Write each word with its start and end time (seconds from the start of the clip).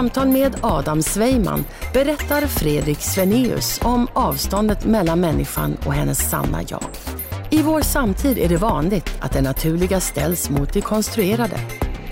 Samtal 0.00 0.28
med 0.28 0.56
Adam 0.62 1.02
Sveiman 1.02 1.64
berättar 1.92 2.46
Fredrik 2.46 2.98
Sveneus 2.98 3.80
om 3.84 4.08
avståndet 4.12 4.84
mellan 4.84 5.20
människan 5.20 5.76
och 5.86 5.92
hennes 5.92 6.30
sanna 6.30 6.62
jag. 6.68 6.82
I 7.50 7.62
vår 7.62 7.80
samtid 7.80 8.38
är 8.38 8.48
det 8.48 8.56
vanligt 8.56 9.18
att 9.20 9.32
det 9.32 9.42
naturliga 9.42 10.00
ställs 10.00 10.50
mot 10.50 10.72
det 10.72 10.80
konstruerade. 10.80 11.56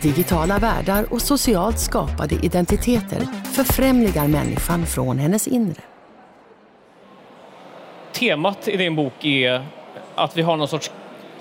Digitala 0.03 0.59
världar 0.59 1.13
och 1.13 1.23
socialt 1.23 1.79
skapade 1.79 2.35
identiteter 2.35 3.21
förfrämligar 3.53 4.29
människan 4.29 4.87
från 4.87 5.19
hennes 5.19 5.49
inre. 5.49 5.83
Temat 8.13 8.69
i 8.69 8.77
din 8.77 8.97
bok 8.97 9.25
är 9.25 9.67
att 10.15 10.37
vi 10.37 10.43
har 10.43 10.57
någon 10.57 10.69
sorts 10.69 10.91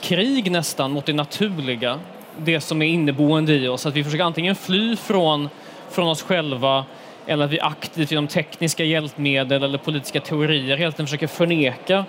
krig 0.02 0.52
nästan 0.52 0.92
mot 0.92 1.06
det 1.06 1.14
naturliga, 1.14 2.00
det 2.38 2.62
som 2.62 2.82
är 2.82 2.86
inneboende 2.86 3.54
i 3.54 3.68
oss. 3.68 3.86
Att 3.86 3.96
vi 3.96 4.04
försöker 4.04 4.24
antingen 4.24 4.56
fly 4.56 4.96
från, 4.96 5.50
från 5.90 6.08
oss 6.08 6.22
själva 6.22 6.86
eller 7.26 7.46
att 7.46 7.52
vi 7.52 7.60
aktivt 7.60 8.12
genom 8.12 8.28
tekniska 8.28 8.84
hjälpmedel 8.84 9.64
eller 9.64 9.78
politiska 9.78 10.22
teorier 10.22 10.78
helt 10.78 10.94
enkelt 10.94 11.10
försöker 11.10 11.28
förneka 11.28 12.06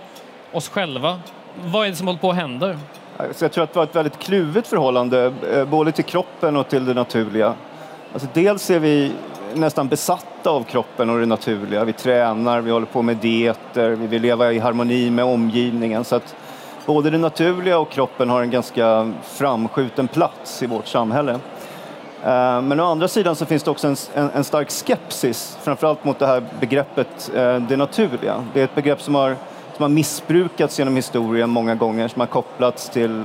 oss 0.53 0.69
själva. 0.69 1.21
Vad 1.65 1.87
är 1.87 1.91
det 1.91 1.97
som 1.97 2.07
håller 2.07 2.21
på 2.21 2.31
att 2.31 2.37
hända? 2.37 2.79
Så 3.33 3.45
jag 3.45 3.53
tror 3.53 3.65
att 3.65 3.73
det 3.73 3.79
var 3.79 3.85
ett 3.85 3.97
väldigt 3.97 4.19
kluvet 4.19 4.67
förhållande, 4.67 5.33
eh, 5.53 5.65
både 5.65 5.93
till 5.93 6.05
kroppen 6.05 6.57
och 6.57 6.69
till 6.69 6.85
det 6.85 6.95
naturliga. 6.95 7.55
Alltså 8.13 8.29
dels 8.33 8.71
är 8.71 8.79
vi 8.79 9.13
nästan 9.55 9.89
besatta 9.89 10.51
av 10.51 10.65
kroppen 10.65 11.11
och 11.11 11.19
det 11.21 11.27
naturliga. 11.27 11.85
Vi 11.85 11.93
tränar, 11.93 12.61
vi 12.61 12.71
håller 12.71 12.87
på 12.87 13.03
med 13.03 13.17
dieter, 13.17 13.91
vi 13.91 14.07
vill 14.07 14.23
leva 14.23 14.53
i 14.53 14.59
harmoni 14.59 15.11
med 15.11 15.25
omgivningen. 15.25 16.05
Så 16.05 16.17
att 16.17 16.37
både 16.87 17.11
det 17.11 17.19
naturliga 17.19 17.79
och 17.79 17.91
kroppen 17.91 18.31
har 18.31 18.43
en 18.43 18.51
ganska 18.51 19.13
framskjuten 19.23 20.09
plats 20.09 20.63
i 20.63 20.67
vårt 20.67 20.87
samhälle. 20.87 21.39
Eh, 22.25 22.63
men 22.63 22.81
å 22.81 22.85
andra 22.85 23.09
sidan 23.09 23.37
så 23.37 23.47
finns 23.47 23.63
det 23.63 23.71
också 23.71 23.87
en, 23.87 23.97
en, 24.15 24.31
en 24.31 24.45
stark 24.45 24.71
skepsis, 24.71 25.59
framförallt 25.63 26.05
mot 26.05 26.19
det 26.19 26.27
här 26.27 26.43
begreppet 26.61 27.31
eh, 27.35 27.57
det 27.57 27.77
naturliga. 27.77 28.45
Det 28.55 28.61
är 28.61 28.65
ett 28.65 28.75
begrepp 28.75 29.03
som 29.03 29.15
har, 29.15 29.37
som 29.77 29.83
har 29.83 29.89
missbrukats 29.89 30.79
genom 30.79 30.97
historien 30.97 31.51
många 31.51 31.75
gånger, 31.75 32.09
som 32.09 32.21
har 32.21 32.27
kopplats 32.27 32.89
till 32.89 33.25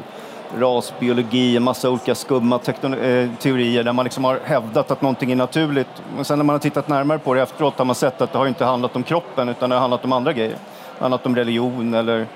rasbiologi, 0.58 1.58
en 1.58 1.64
massa 1.64 1.90
olika 1.90 2.16
skumma 2.16 2.60
eh, 2.66 3.30
teorier 3.40 3.84
där 3.84 3.94
man 3.94 4.04
liksom 4.04 4.24
har 4.24 4.40
hävdat 4.44 4.92
att 4.92 5.02
någonting 5.02 5.32
är 5.32 5.36
naturligt. 5.36 6.04
Men 6.16 6.26
sen 6.26 6.40
när 6.40 6.46
man 6.46 6.54
har 6.54 6.60
tittat 6.60 6.88
närmare 6.88 7.20
på 7.20 7.34
det 7.34 7.42
efteråt 7.42 7.78
har 7.78 7.86
man 7.86 7.96
sett 7.96 8.22
att 8.22 8.32
det 8.32 8.38
har 8.38 8.48
inte 8.48 8.66
handlat 8.66 8.96
om 8.96 9.04
kroppen 9.04 9.50
utan 9.50 9.70
det 9.70 9.76
har 9.76 9.82
handlat 9.82 10.06
om 10.06 10.12
andra 10.12 10.34
grejer. 10.34 10.50
Det 10.50 10.98
har 10.98 11.02
handlat 11.02 11.26
om 11.26 11.36
religion 11.36 11.94
eller 11.94 12.28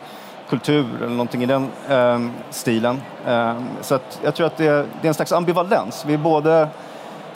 kultur 0.50 0.86
eller 0.98 1.10
någonting 1.10 1.44
i 1.44 1.46
den 1.46 1.70
eh, 1.90 2.20
stilen. 2.50 3.02
Eh, 3.28 3.54
så 3.82 3.96
att 3.96 4.20
jag 4.24 4.36
tror 4.36 4.48
att 4.48 4.58
det, 4.58 4.70
det 5.02 5.04
är 5.04 5.08
en 5.08 5.14
slags 5.14 5.32
ambivalens. 5.32 6.06
Vi 6.08 6.14
är 6.14 6.18
både 6.18 6.70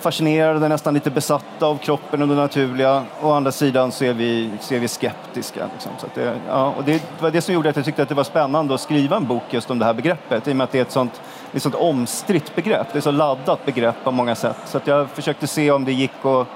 fascinerade, 0.02 0.68
nästan 0.68 0.94
lite 0.94 1.10
besatta 1.10 1.66
av 1.66 1.78
kroppen 1.78 2.22
och 2.22 2.28
det 2.28 2.36
naturliga. 2.36 3.04
Å 3.22 3.32
andra 3.32 3.52
sidan 3.52 3.92
så 3.92 4.06
är 4.06 4.14
vi, 4.14 4.50
så 4.60 4.74
är 4.74 4.80
vi 4.80 4.88
skeptiska. 4.88 5.70
Liksom. 5.74 5.92
Så 5.98 6.06
att 6.06 6.16
det, 6.16 6.34
ja, 6.48 6.74
och 6.78 6.84
det 6.84 7.04
var 7.20 7.32
det 7.32 7.42
som 7.42 7.54
gjorde 7.54 7.70
att 7.70 7.76
jag 7.76 7.86
tyckte 7.86 8.04
att 8.04 8.10
det 8.10 8.16
var 8.16 8.24
spännande 8.24 8.74
att 8.74 8.82
skriva 8.82 9.18
en 9.18 9.28
bok 9.28 9.44
just 9.50 9.72
om 9.72 9.80
det 9.80 9.86
här 9.86 9.94
begreppet. 9.94 10.48
I 10.48 10.52
och 10.52 10.56
med 10.56 10.64
att 10.64 10.72
det 10.72 10.78
är 10.78 10.82
ett 10.82 10.92
sånt, 10.92 11.22
ett 11.54 11.64
sånt 11.64 11.76
omstritt 11.76 12.56
begrepp. 12.56 12.88
Det 12.92 12.96
är 12.96 12.98
ett 12.98 13.04
så 13.04 13.12
laddat 13.12 13.66
begrepp 13.66 13.96
på 14.04 14.12
många 14.12 14.36
sätt. 14.36 14.58
Så 14.66 14.78
att 14.78 14.88
jag 14.88 15.10
försökte 15.10 15.48
se 15.48 15.72
om 15.72 15.86
det 15.86 15.92
gick 15.92 16.26
att 16.26 16.48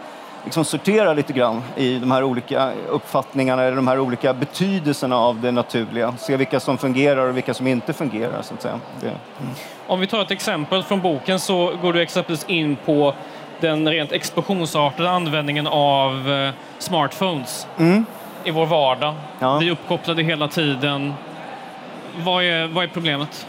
liksom 0.45 0.65
sortera 0.65 1.13
lite 1.13 1.33
grann 1.33 1.63
i 1.75 1.99
de 1.99 2.11
här 2.11 2.23
olika 2.23 2.71
uppfattningarna 2.89 3.63
eller 3.63 3.75
de 3.75 3.87
här 3.87 3.99
olika 3.99 4.33
betydelserna 4.33 5.17
av 5.17 5.41
det 5.41 5.51
naturliga. 5.51 6.13
Se 6.17 6.37
vilka 6.37 6.59
som 6.59 6.77
fungerar 6.77 7.29
och 7.29 7.37
vilka 7.37 7.53
som 7.53 7.67
inte 7.67 7.93
fungerar. 7.93 8.41
Så 8.41 8.53
att 8.53 8.61
säga. 8.61 8.79
Det, 9.01 9.07
mm. 9.07 9.19
Om 9.87 9.99
vi 9.99 10.07
tar 10.07 10.21
ett 10.21 10.31
exempel 10.31 10.83
från 10.83 11.01
boken 11.01 11.39
så 11.39 11.73
går 11.81 11.93
du 11.93 12.01
exempelvis 12.01 12.45
in 12.47 12.77
på 12.85 13.13
den 13.59 13.89
rent 13.89 14.11
explosionsartade 14.11 15.09
användningen 15.09 15.67
av 15.67 16.31
eh, 16.31 16.53
smartphones 16.79 17.67
i 18.43 18.51
vår 18.51 18.65
vardag. 18.65 19.13
Ja. 19.39 19.57
Vi 19.57 19.67
är 19.67 19.71
uppkopplade 19.71 20.23
hela 20.23 20.47
tiden. 20.47 21.13
Vad 22.23 22.43
är, 22.43 22.67
vad 22.67 22.83
är 22.83 22.87
problemet? 22.87 23.47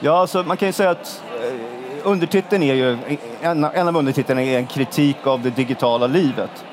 Ja, 0.00 0.18
alltså 0.18 0.42
man 0.42 0.56
kan 0.56 0.68
ju 0.68 0.72
säga 0.72 0.90
att 0.90 1.22
eh, 1.42 1.77
undertiteln 2.08 2.62
är 2.62 2.74
ju, 2.74 2.98
en, 3.42 3.64
en 3.64 3.88
av 3.88 3.96
undertitlarna 3.96 4.42
är 4.42 4.58
en 4.58 4.66
kritik 4.66 5.26
av 5.26 5.42
det 5.42 5.50
digitala 5.50 6.06
livet. 6.06 6.64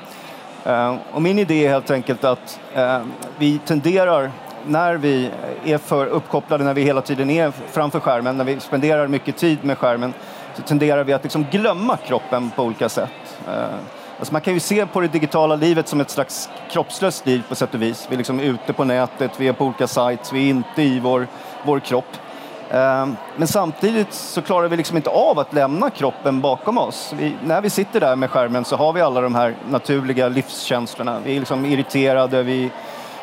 Eh, 0.64 0.96
och 1.12 1.22
min 1.22 1.38
idé 1.38 1.66
är 1.66 1.70
helt 1.70 1.90
enkelt 1.90 2.24
att 2.24 2.60
eh, 2.74 3.00
vi 3.38 3.58
tenderar, 3.58 4.30
när 4.66 4.94
vi 4.94 5.30
är 5.64 5.78
för 5.78 6.06
uppkopplade, 6.06 6.64
när 6.64 6.74
vi 6.74 6.82
hela 6.82 7.02
tiden 7.02 7.30
är 7.30 7.52
framför 7.70 8.00
skärmen, 8.00 8.36
när 8.36 8.44
vi 8.44 8.60
spenderar 8.60 9.08
mycket 9.08 9.36
tid 9.36 9.64
med 9.64 9.78
skärmen, 9.78 10.12
så 10.54 10.62
tenderar 10.62 11.04
vi 11.04 11.12
att 11.12 11.22
liksom 11.22 11.46
glömma 11.50 11.96
kroppen 11.96 12.50
på 12.50 12.62
olika 12.62 12.88
sätt. 12.88 13.38
Eh, 13.48 13.74
alltså 14.18 14.32
man 14.32 14.42
kan 14.42 14.54
ju 14.54 14.60
se 14.60 14.86
på 14.86 15.00
det 15.00 15.08
digitala 15.08 15.56
livet 15.56 15.88
som 15.88 16.00
ett 16.00 16.10
slags 16.10 16.48
kroppslöst 16.70 17.26
liv 17.26 17.42
på 17.48 17.54
sätt 17.54 17.74
och 17.74 17.82
vis. 17.82 18.06
Vi 18.08 18.14
är 18.14 18.18
liksom 18.18 18.40
ute 18.40 18.72
på 18.72 18.84
nätet, 18.84 19.30
vi 19.36 19.48
är 19.48 19.52
på 19.52 19.64
olika 19.64 19.86
sites, 19.86 20.32
vi 20.32 20.46
är 20.46 20.50
inte 20.50 20.82
i 20.82 21.00
vår, 21.00 21.26
vår 21.64 21.80
kropp. 21.80 22.16
Ehm, 22.70 23.16
men 23.36 23.48
samtidigt 23.48 24.12
så 24.12 24.42
klarar 24.42 24.68
vi 24.68 24.76
liksom 24.76 24.96
inte 24.96 25.10
av 25.10 25.38
att 25.38 25.54
lämna 25.54 25.90
kroppen 25.90 26.40
bakom 26.40 26.78
oss. 26.78 27.14
Vi, 27.18 27.36
när 27.44 27.60
vi 27.60 27.70
sitter 27.70 28.00
där 28.00 28.16
med 28.16 28.30
skärmen 28.30 28.64
så 28.64 28.76
har 28.76 28.92
vi 28.92 29.00
alla 29.00 29.20
de 29.20 29.34
här 29.34 29.54
naturliga 29.70 30.28
livskänslorna. 30.28 31.20
Vi 31.24 31.36
är 31.36 31.38
liksom 31.38 31.64
irriterade, 31.64 32.42
vi, 32.42 32.70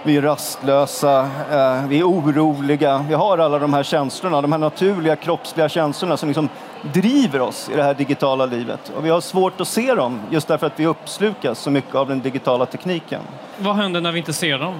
vi 0.03 0.17
är 0.17 0.21
rastlösa, 0.21 1.19
eh, 1.51 1.87
vi 1.87 1.99
är 1.99 2.03
oroliga. 2.03 3.05
Vi 3.07 3.13
har 3.13 3.37
alla 3.37 3.59
de 3.59 3.73
här 3.73 3.83
känslorna, 3.83 4.41
de 4.41 4.51
här 4.51 4.59
naturliga 4.59 5.15
kroppsliga 5.15 5.69
känslorna 5.69 6.17
som 6.17 6.29
liksom 6.29 6.49
driver 6.81 7.41
oss 7.41 7.69
i 7.73 7.75
det 7.75 7.83
här 7.83 7.93
digitala 7.93 8.45
livet. 8.45 8.91
Och 8.97 9.05
vi 9.05 9.09
har 9.09 9.21
svårt 9.21 9.61
att 9.61 9.67
se 9.67 9.93
dem 9.93 10.19
just 10.29 10.47
därför 10.47 10.67
att 10.67 10.79
vi 10.79 10.85
uppslukas 10.85 11.59
så 11.59 11.71
mycket 11.71 11.95
av 11.95 12.07
den 12.07 12.21
digitala 12.21 12.65
tekniken. 12.65 13.21
Vad 13.57 13.75
händer 13.75 14.01
när 14.01 14.11
vi 14.11 14.19
inte 14.19 14.33
ser 14.33 14.59
dem? 14.59 14.73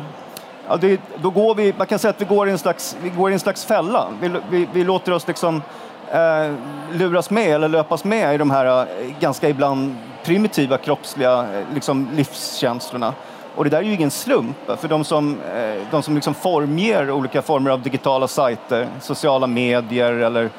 Ja, 0.68 0.78
det, 0.78 1.02
då 1.22 1.30
går 1.30 1.56
vi, 1.56 1.74
man 1.78 1.88
kan 1.88 2.00
säga 2.00 2.10
att 2.10 2.22
vi 2.22 2.26
går 2.26 2.48
i 2.48 2.52
en 2.52 2.58
slags, 2.58 2.98
vi 3.02 3.10
går 3.10 3.30
i 3.30 3.34
en 3.34 3.40
slags 3.40 3.66
fälla. 3.66 4.08
Vi, 4.22 4.32
vi, 4.50 4.68
vi 4.74 4.84
låter 4.84 5.12
oss 5.12 5.28
liksom 5.28 5.62
eh, 6.12 6.54
luras 6.94 7.30
med 7.30 7.48
eller 7.48 7.68
löpas 7.68 8.04
med 8.04 8.36
i 8.36 8.38
de 8.38 8.52
här 8.52 8.82
eh, 8.82 8.86
ganska 9.20 9.50
ibland 9.50 9.96
primitiva 10.24 10.78
kroppsliga 10.78 11.40
eh, 11.40 11.74
liksom, 11.74 12.08
livskänslorna. 12.14 13.14
Och 13.56 13.64
det 13.64 13.70
där 13.70 13.78
är 13.78 13.84
ju 13.84 13.94
ingen 13.94 14.12
slump, 14.12 14.58
för 14.78 14.88
de 14.88 15.04
som, 15.04 15.38
eh, 15.56 15.88
de 15.92 16.04
som 16.04 16.16
liksom 16.16 16.34
formger 16.34 17.12
olika 17.12 17.42
former 17.42 17.72
av 17.72 17.82
digitala 17.82 18.28
sajter, 18.28 18.88
sociala 19.02 19.48
medier 19.48 20.14
eller 20.14 20.50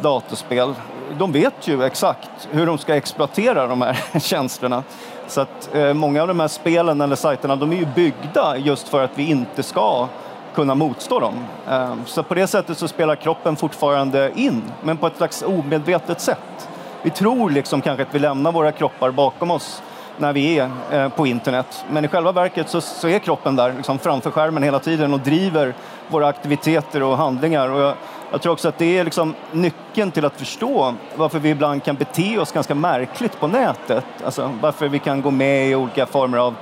datorspel, 0.00 0.74
de 1.18 1.32
vet 1.32 1.68
ju 1.68 1.84
exakt 1.84 2.48
hur 2.50 2.66
de 2.66 2.78
ska 2.78 2.96
exploatera 2.96 3.66
de 3.66 3.82
här 3.82 4.04
känslorna. 4.20 4.82
Så 5.30 5.40
att 5.40 5.74
eh, 5.74 5.94
många 5.94 6.22
av 6.22 6.28
de 6.28 6.40
här 6.40 6.48
spelen 6.48 7.00
eller 7.00 7.16
sajterna, 7.16 7.56
de 7.56 7.72
är 7.72 7.76
ju 7.76 7.86
byggda 7.86 8.56
just 8.56 8.88
för 8.88 9.04
att 9.04 9.10
vi 9.14 9.30
inte 9.30 9.62
ska 9.62 10.08
kunna 10.54 10.74
motstå 10.74 11.20
dem. 11.20 11.34
Eh, 11.70 11.94
så 12.06 12.22
på 12.22 12.34
det 12.34 12.46
sättet 12.46 12.78
så 12.78 12.88
spelar 12.88 13.16
kroppen 13.16 13.56
fortfarande 13.56 14.32
in, 14.34 14.62
men 14.82 14.96
på 14.96 15.06
ett 15.06 15.16
slags 15.16 15.42
omedvetet 15.42 16.20
sätt. 16.20 16.68
Vi 17.02 17.10
tror 17.10 17.50
liksom 17.50 17.80
kanske 17.80 18.02
att 18.02 18.14
vi 18.14 18.18
lämnar 18.18 18.52
våra 18.52 18.72
kroppar 18.72 19.10
bakom 19.10 19.50
oss 19.50 19.82
när 20.18 20.32
vi 20.32 20.58
är 20.58 20.70
eh, 20.90 21.08
på 21.08 21.26
internet. 21.26 21.84
Men 21.90 22.04
i 22.04 22.08
själva 22.08 22.32
verket 22.32 22.68
så, 22.68 22.80
så 22.80 23.08
är 23.08 23.18
kroppen 23.18 23.56
där 23.56 23.74
liksom 23.76 23.98
framför 23.98 24.30
skärmen 24.30 24.62
hela 24.62 24.78
tiden 24.78 25.14
och 25.14 25.20
driver 25.20 25.74
våra 26.08 26.28
aktiviteter 26.28 27.02
och 27.02 27.16
handlingar. 27.16 27.68
Och 27.68 27.80
jag, 27.80 27.94
jag 28.30 28.42
tror 28.42 28.52
också 28.52 28.68
att 28.68 28.78
det 28.78 28.98
är 28.98 29.04
liksom 29.04 29.34
nyckeln 29.52 30.10
till 30.10 30.24
att 30.24 30.36
förstå 30.36 30.94
varför 31.16 31.38
vi 31.38 31.50
ibland 31.50 31.84
kan 31.84 31.96
bete 31.96 32.38
oss 32.38 32.52
ganska 32.52 32.74
märkligt 32.74 33.40
på 33.40 33.46
nätet. 33.46 34.04
Alltså 34.24 34.50
varför 34.60 34.88
vi 34.88 34.98
kan 34.98 35.22
gå 35.22 35.30
med 35.30 35.68
i 35.68 35.74
olika 35.74 36.06
former 36.06 36.38
av 36.38 36.54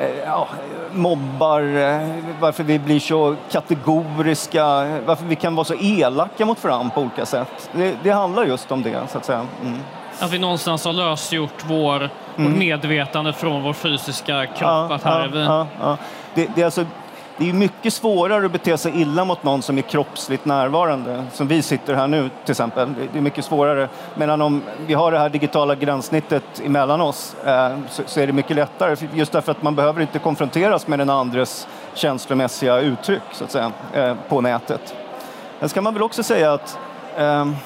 eh, 0.00 0.18
ja, 0.26 0.48
mobbar, 0.92 1.60
eh, 1.60 2.08
varför 2.40 2.64
vi 2.64 2.78
blir 2.78 3.00
så 3.00 3.36
kategoriska, 3.50 4.64
varför 5.06 5.24
vi 5.24 5.36
kan 5.36 5.54
vara 5.54 5.64
så 5.64 5.74
elaka 5.74 6.46
mot 6.46 6.64
varandra 6.64 6.90
på 6.94 7.00
olika 7.00 7.26
sätt. 7.26 7.70
Det, 7.72 7.94
det 8.02 8.10
handlar 8.10 8.44
just 8.44 8.72
om 8.72 8.82
det, 8.82 9.08
så 9.08 9.18
att 9.18 9.24
säga. 9.24 9.46
Mm. 9.62 9.78
Att 10.20 10.32
vi 10.32 10.38
någonstans 10.38 10.84
har 10.84 10.92
lösgjort 10.92 11.64
vår, 11.64 12.10
vårt 12.36 12.56
medvetande 12.56 13.32
från 13.32 13.62
vår 13.62 13.72
fysiska 13.72 14.46
kropp. 14.46 14.60
Ja, 14.60 14.94
att 14.94 15.02
här 15.02 15.18
ja, 15.18 15.24
är 15.24 15.28
vi. 15.28 15.44
ja, 15.44 15.66
ja. 15.80 15.96
Det, 16.34 16.48
det, 16.54 16.60
är 16.60 16.64
alltså, 16.64 16.84
det 17.38 17.48
är 17.48 17.52
mycket 17.52 17.94
svårare 17.94 18.46
att 18.46 18.52
bete 18.52 18.78
sig 18.78 19.00
illa 19.00 19.24
mot 19.24 19.42
någon 19.42 19.62
som 19.62 19.78
är 19.78 19.82
kroppsligt 19.82 20.44
närvarande, 20.44 21.24
som 21.32 21.48
vi 21.48 21.62
sitter 21.62 21.94
här 21.94 22.08
nu 22.08 22.30
till 22.44 22.50
exempel. 22.50 22.94
Det- 23.12 23.18
är 23.18 23.22
mycket 23.22 23.44
svårare. 23.44 23.88
Medan 24.14 24.42
om 24.42 24.62
vi 24.86 24.94
har 24.94 25.12
det 25.12 25.18
här 25.18 25.28
digitala 25.28 25.74
gränssnittet 25.74 26.44
emellan 26.64 27.00
oss 27.00 27.36
eh, 27.44 27.76
så, 28.06 28.20
är 28.20 28.26
det 28.26 28.32
mycket 28.32 28.56
lättare, 28.56 28.96
just 29.14 29.32
därför 29.32 29.52
att 29.52 29.62
man 29.62 29.74
behöver 29.74 30.00
inte 30.00 30.18
konfronteras 30.18 30.86
med 30.86 30.98
den 30.98 31.10
andres 31.10 31.68
känslomässiga 31.94 32.78
uttryck 32.78 33.22
så 33.32 33.44
att 33.44 33.50
säga, 33.50 33.72
eh, 33.94 34.14
på 34.28 34.40
nätet. 34.40 34.94
Sen 35.60 35.68
ska 35.68 35.82
man 35.82 35.94
väl 35.94 36.02
också 36.02 36.22
säga 36.22 36.52
att 36.52 36.78
ehm, 37.16 37.56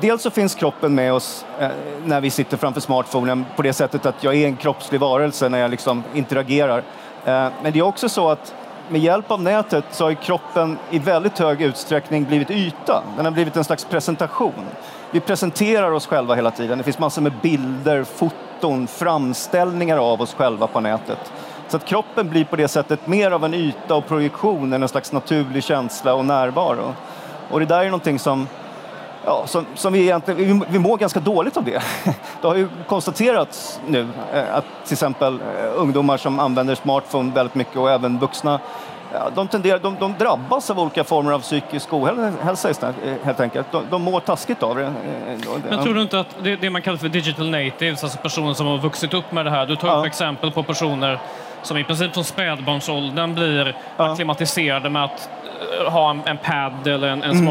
dels 0.00 0.22
så 0.22 0.30
finns 0.30 0.54
kroppen 0.54 0.94
med 0.94 1.12
oss 1.12 1.44
eh, 1.60 1.68
när 2.04 2.20
vi 2.20 2.30
sitter 2.30 2.56
framför 2.56 2.80
smartphonen 2.80 3.44
på 3.56 3.62
det 3.62 3.72
sättet 3.72 4.06
att 4.06 4.24
jag 4.24 4.34
är 4.34 4.46
en 4.46 4.56
kroppslig 4.56 5.00
varelse 5.00 5.48
när 5.48 5.58
jag 5.58 5.70
liksom 5.70 6.04
interagerar. 6.14 6.78
Eh, 7.24 7.48
men 7.62 7.72
det 7.72 7.78
är 7.78 7.82
också 7.82 8.08
så 8.08 8.28
att 8.28 8.54
med 8.88 9.00
hjälp 9.00 9.30
av 9.30 9.42
nätet 9.42 9.84
så 9.90 10.04
har 10.04 10.14
kroppen 10.14 10.78
i 10.90 10.98
väldigt 10.98 11.38
hög 11.38 11.62
utsträckning 11.62 12.24
blivit 12.24 12.50
yta. 12.50 13.02
Den 13.16 13.24
har 13.24 13.32
blivit 13.32 13.56
en 13.56 13.64
slags 13.64 13.84
presentation. 13.84 14.64
Vi 15.10 15.20
presenterar 15.20 15.90
oss 15.90 16.06
själva 16.06 16.34
hela 16.34 16.50
tiden. 16.50 16.78
Det 16.78 16.84
finns 16.84 16.98
massor 16.98 17.22
med 17.22 17.32
bilder, 17.42 18.04
foton, 18.04 18.86
framställningar 18.86 19.96
av 19.96 20.20
oss 20.20 20.34
själva 20.34 20.66
på 20.66 20.80
nätet. 20.80 21.32
Så 21.68 21.76
att 21.76 21.84
kroppen 21.84 22.28
blir 22.28 22.44
på 22.44 22.56
det 22.56 22.68
sättet 22.68 23.06
mer 23.06 23.30
av 23.30 23.44
en 23.44 23.54
yta 23.54 23.94
och 23.94 24.06
projektion 24.06 24.72
än 24.72 24.82
en 24.82 24.88
slags 24.88 25.12
naturlig 25.12 25.64
känsla 25.64 26.14
och 26.14 26.24
närvaro. 26.24 26.94
Och 27.50 27.60
det 27.60 27.66
där 27.66 27.80
är 27.80 27.84
någonting 27.84 28.18
som 28.18 28.48
ja, 29.26 29.46
som, 29.46 29.66
som 29.74 29.92
vi, 29.92 30.02
egentligen, 30.02 30.60
vi, 30.60 30.66
vi 30.68 30.78
mår 30.78 30.96
ganska 30.96 31.20
dåligt 31.20 31.56
av 31.56 31.64
det. 31.64 31.82
Det 32.40 32.48
har 32.48 32.54
ju 32.54 32.68
konstaterats 32.88 33.80
nu 33.86 34.08
eh, 34.32 34.54
att 34.54 34.64
till 34.84 34.92
exempel 34.92 35.34
eh, 35.34 35.70
ungdomar 35.74 36.16
som 36.16 36.38
använder 36.38 36.74
smartphone 36.74 37.32
väldigt 37.34 37.54
mycket 37.54 37.76
och 37.76 37.90
även 37.90 38.18
vuxna 38.18 38.60
de, 39.34 39.48
tenderar, 39.48 39.78
de, 39.78 39.96
de, 40.00 40.14
drabbas 40.18 40.70
av 40.70 40.80
olika 40.80 41.04
former 41.04 41.32
av 41.32 41.40
psykisk 41.40 41.92
ohälsa 41.92 42.70
eh, 42.70 43.14
helt 43.22 43.40
enkelt. 43.40 43.66
De, 43.72 43.82
de 43.90 44.02
mår 44.02 44.20
taskigt 44.20 44.62
av 44.62 44.76
det. 44.76 44.92
Men 45.70 45.82
tror 45.82 45.94
du 45.94 46.02
inte 46.02 46.20
att 46.20 46.36
det, 46.42 46.56
det 46.56 46.70
man 46.70 46.82
kallar 46.82 46.98
för 46.98 47.08
digital 47.08 47.50
natives, 47.50 48.04
alltså 48.04 48.18
personer 48.18 48.54
som 48.54 48.66
har 48.66 48.78
vuxit 48.78 49.14
upp 49.14 49.32
med 49.32 49.46
det 49.46 49.50
här, 49.50 49.66
du 49.66 49.76
tar 49.76 49.88
ja. 49.88 49.94
upp 49.94 50.06
exempel 50.06 50.52
på 50.52 50.62
personer 50.62 51.18
som 51.62 51.76
i 51.76 51.84
princip 51.84 52.14
från 52.14 52.24
spädbarnsåldern 52.24 53.34
blir 53.34 53.76
ja. 53.96 54.12
akklimatiserade 54.12 54.90
med 54.90 55.04
att 55.04 55.28
ha 55.86 56.10
en, 56.10 56.22
en 56.26 56.38
pad 56.38 56.86
eller 56.86 57.08
en, 57.08 57.22
en 57.22 57.30
mm. 57.30 57.44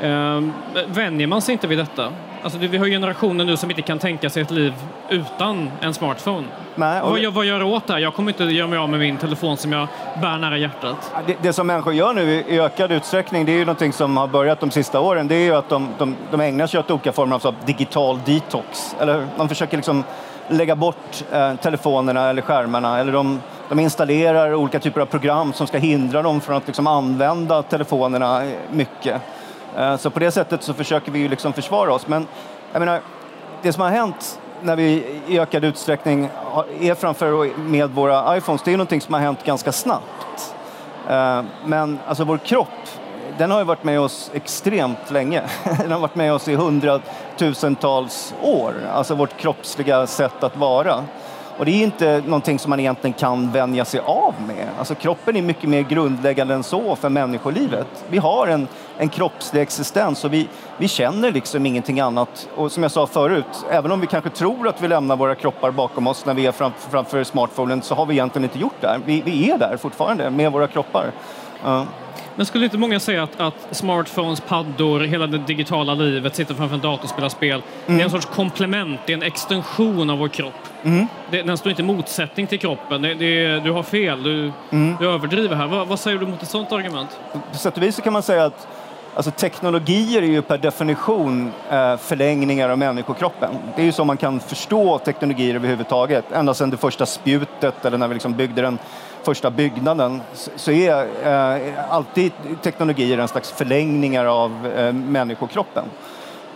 Smartphone 0.00 0.52
Eh, 0.74 0.84
vänjer 0.86 1.26
man 1.26 1.42
sig 1.42 1.52
inte 1.52 1.66
vid 1.66 1.78
detta? 1.78 2.12
Alltså, 2.42 2.58
vi 2.58 2.78
har 2.78 2.86
generationer 2.86 3.44
nu 3.44 3.56
som 3.56 3.70
inte 3.70 3.82
kan 3.82 3.98
tänka 3.98 4.30
sig 4.30 4.42
ett 4.42 4.50
liv 4.50 4.74
utan 5.08 5.70
en 5.80 5.94
smartphone. 5.94 6.46
Nej, 6.74 7.00
vad, 7.02 7.20
det... 7.20 7.28
vad 7.28 7.44
gör 7.44 7.60
jag 7.60 7.68
åt 7.68 7.86
det 7.86 7.92
här? 7.92 8.00
Jag 8.00 8.14
kommer 8.14 8.32
inte 8.32 8.44
göra 8.44 8.68
mig 8.68 8.78
av 8.78 8.88
med 8.88 9.00
min 9.00 9.16
telefon 9.16 9.56
som 9.56 9.72
jag 9.72 9.88
bär 10.20 10.38
nära 10.38 10.58
hjärtat. 10.58 11.12
Det, 11.26 11.36
det, 11.42 11.52
som 11.52 11.66
människor 11.66 11.94
gör 11.94 12.14
nu 12.14 12.22
i 12.22 12.60
ökad 12.60 12.92
utsträckning, 12.92 13.44
det 13.44 13.52
är 13.52 13.56
ju 13.56 13.64
någonting 13.64 13.92
som 13.92 14.16
har 14.16 14.26
börjat 14.26 14.60
de 14.60 14.70
sista 14.70 15.00
åren, 15.00 15.28
det 15.28 15.34
är 15.34 15.44
ju 15.44 15.54
att 15.54 15.68
de, 15.68 15.88
de, 15.98 16.16
de 16.30 16.40
ägnar 16.40 16.66
sig 16.66 16.80
åt 16.80 16.90
olika 16.90 17.12
former 17.12 17.46
av 17.46 17.54
digital 17.66 18.20
detox. 18.24 18.96
Eller 19.00 19.26
de 19.36 19.48
försöker 19.48 19.76
liksom 19.76 20.04
lägga 20.48 20.76
bort 20.76 21.24
eh, 21.32 21.54
telefonerna 21.54 22.30
eller 22.30 22.42
skärmarna, 22.42 22.98
eller 22.98 23.12
de, 23.12 23.40
de 23.68 23.78
installerar 23.78 24.54
olika 24.54 24.80
typer 24.80 25.00
av 25.00 25.06
program 25.06 25.52
som 25.52 25.66
ska 25.66 25.78
hindra 25.78 26.22
dem 26.22 26.40
från 26.40 26.56
att 26.56 26.66
liksom 26.66 26.86
använda 26.86 27.62
telefonerna 27.62 28.42
mycket. 28.70 29.22
Eh, 29.76 29.96
så 29.96 30.10
på 30.10 30.18
det 30.18 30.30
sättet 30.30 30.62
så 30.62 30.74
försöker 30.74 31.12
vi 31.12 31.18
ju 31.18 31.28
liksom 31.28 31.52
försvara 31.52 31.92
oss. 31.92 32.08
Men 32.08 32.26
jag 32.72 32.80
menar, 32.80 33.00
det 33.62 33.72
som 33.72 33.82
har 33.82 33.90
hänt 33.90 34.40
när 34.62 34.76
vi 34.76 35.04
i 35.28 35.38
ökad 35.38 35.64
utsträckning 35.64 36.28
är 36.80 36.94
framför 36.94 37.58
med 37.58 37.90
våra 37.90 38.36
iPhones, 38.36 38.62
det 38.62 38.72
är 38.72 38.76
någonting 38.76 39.00
som 39.00 39.14
har 39.14 39.20
hänt 39.20 39.44
ganska 39.44 39.72
snabbt. 39.72 40.54
Eh, 41.08 41.42
men 41.64 41.98
alltså 42.06 42.24
vår 42.24 42.38
kropp, 42.38 42.68
den 43.38 43.50
har 43.50 43.58
ju 43.58 43.64
varit 43.64 43.84
med 43.84 44.00
oss 44.00 44.30
extremt 44.34 45.10
länge. 45.10 45.42
Den 45.78 45.92
har 45.92 45.98
varit 45.98 46.14
med 46.14 46.32
oss 46.34 46.48
i 46.48 46.54
hundratusentals 46.54 48.34
år, 48.42 48.74
alltså 48.92 49.14
vårt 49.14 49.36
kroppsliga 49.36 50.06
sätt 50.06 50.44
att 50.44 50.56
vara. 50.56 51.04
Och 51.58 51.64
det 51.64 51.70
är 51.70 51.82
inte 51.82 52.22
någonting 52.26 52.58
som 52.58 52.70
man 52.70 52.80
egentligen 52.80 53.14
kan 53.14 53.52
vänja 53.52 53.84
sig 53.84 54.00
av 54.00 54.34
med. 54.46 54.68
Alltså 54.78 54.94
kroppen 54.94 55.36
är 55.36 55.42
mycket 55.42 55.70
mer 55.70 55.82
grundläggande 55.82 56.54
än 56.54 56.62
så 56.62 56.96
för 56.96 57.08
människolivet. 57.08 58.04
Vi 58.10 58.18
har 58.18 58.46
en, 58.46 58.68
en 58.98 59.08
kroppslig 59.08 59.62
existens 59.62 60.24
och 60.24 60.32
vi, 60.32 60.48
vi 60.78 60.88
känner 60.88 61.32
liksom 61.32 61.66
ingenting 61.66 62.00
annat. 62.00 62.48
Och 62.56 62.72
som 62.72 62.82
jag 62.82 62.92
sa 62.92 63.06
förut, 63.06 63.64
även 63.70 63.92
om 63.92 64.00
vi 64.00 64.06
kanske 64.06 64.30
tror 64.30 64.68
att 64.68 64.82
vi 64.82 64.88
lämnar 64.88 65.16
våra 65.16 65.34
kroppar 65.34 65.70
bakom 65.70 66.06
oss 66.06 66.26
när 66.26 66.34
vi 66.34 66.46
är 66.46 66.52
framför, 66.52 66.90
framför 66.90 67.24
smartphonen 67.24 67.82
så 67.82 67.94
har 67.94 68.06
vi 68.06 68.14
egentligen 68.14 68.44
inte 68.44 68.58
gjort 68.58 68.80
det. 68.80 69.00
Vi, 69.04 69.22
vi 69.24 69.50
är 69.50 69.58
där 69.58 69.76
fortfarande 69.76 70.30
med 70.30 70.52
våra 70.52 70.66
kroppar. 70.66 71.12
Uh. 71.66 71.82
Men 72.36 72.46
skulle 72.46 72.64
inte 72.64 72.78
många 72.78 73.00
säga 73.00 73.22
att, 73.22 73.40
att, 73.40 73.54
smartphones, 73.70 74.40
paddor, 74.40 75.00
hela 75.00 75.26
det 75.26 75.38
digitala 75.38 75.94
livet, 75.94 76.34
sitta 76.34 76.54
framför 76.54 76.74
en 76.74 76.80
dator 76.80 77.04
och 77.04 77.10
spela 77.10 77.30
spel, 77.30 77.62
mm. 77.86 77.96
det 77.96 78.02
är 78.02 78.04
en 78.04 78.10
sorts 78.10 78.26
komplement, 78.26 79.00
det 79.06 79.12
är 79.12 79.16
en 79.16 79.22
extension 79.22 80.10
av 80.10 80.18
vår 80.18 80.28
kropp. 80.28 80.52
Mm. 80.82 81.06
Det, 81.30 81.42
den 81.42 81.58
står 81.58 81.70
inte 81.70 81.82
i 81.82 81.84
motsättning 81.84 82.46
till 82.46 82.58
kroppen. 82.58 83.02
Det, 83.02 83.14
det, 83.14 83.60
du 83.60 83.70
har 83.70 83.82
fel, 83.82 84.22
du, 84.22 84.52
mm. 84.70 84.96
du 85.00 85.10
överdriver 85.10 85.56
här. 85.56 85.66
Vad, 85.66 85.88
vad, 85.88 86.00
säger 86.00 86.18
du 86.18 86.26
mot 86.26 86.42
ett 86.42 86.48
sådant 86.48 86.72
argument? 86.72 87.10
På 87.52 87.58
sätt 87.58 87.76
och 87.76 87.82
vis 87.82 88.00
kan 88.00 88.12
man 88.12 88.22
säga 88.22 88.44
att 88.44 88.68
Alltså 89.16 89.30
teknologier 89.30 90.22
är 90.22 90.26
ju 90.26 90.42
per 90.42 90.58
definition 90.58 91.52
eh, 91.70 91.96
förlängningar 91.96 92.68
av 92.68 92.78
människokroppen. 92.78 93.50
Det 93.76 93.82
är 93.82 93.86
ju 93.86 93.92
så 93.92 94.04
man 94.04 94.16
kan 94.16 94.40
förstå 94.40 94.98
teknologier 94.98 95.54
överhuvudtaget. 95.54 96.24
Ända 96.32 96.54
sedan 96.54 96.70
det 96.70 96.76
första 96.76 97.06
spjutet 97.06 97.84
eller 97.84 97.98
när 97.98 98.08
vi 98.08 98.14
liksom 98.14 98.34
byggde 98.34 98.62
den 98.62 98.78
första 99.24 99.50
byggnaden 99.50 100.20
så 100.56 100.70
är 100.70 101.06
eh, 101.24 101.92
alltid 101.94 102.32
teknologier 102.62 103.18
en 103.18 103.28
slags 103.28 103.50
förlängningar 103.50 104.24
av 104.24 104.66
eh, 104.76 104.92
människokroppen. 104.92 105.84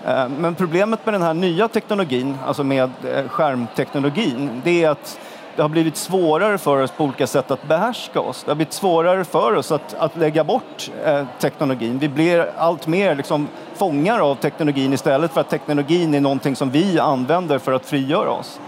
Eh, 0.06 0.29
men 0.29 0.55
problemet 0.55 1.06
med 1.06 1.15
den 1.15 1.23
här 1.23 1.35
nya 1.35 1.69
teknologin, 1.69 2.37
alltså 2.47 2.65
med 2.65 2.91
eh, 3.15 3.29
skärmteknologin, 3.29 4.61
det 4.65 4.85
är 4.85 4.91
att 4.91 5.19
det 5.56 5.62
har 5.62 5.69
blivit 5.69 5.97
svårare 5.97 6.59
för 6.59 6.82
oss 6.82 6.91
på 6.91 7.05
olika 7.05 7.26
sätt 7.26 7.50
att 7.50 7.69
behärska 7.69 8.20
oss. 8.20 8.43
Det 8.44 8.50
har 8.50 8.56
blivit 8.56 8.73
svårare 8.73 9.25
för 9.25 9.55
oss 9.55 9.73
att, 9.73 9.94
att 9.94 10.17
lägga 10.17 10.44
bort 10.44 10.91
eh, 11.05 11.25
teknologin. 11.38 11.99
Vi 11.99 12.09
blir 12.09 12.50
allt 12.56 12.87
mer 12.87 13.15
liksom, 13.15 13.49
fångar 13.75 14.19
av 14.19 14.35
teknologin 14.35 14.93
istället 14.93 15.32
för 15.32 15.41
att 15.41 15.50
teknologin 15.50 16.15
är 16.15 16.20
någonting 16.20 16.56
som 16.56 16.70
vi 16.70 16.99
använder 16.99 17.59
för 17.59 17.73
att 17.73 17.87
frigöra 17.87 18.31
oss. 18.31 18.61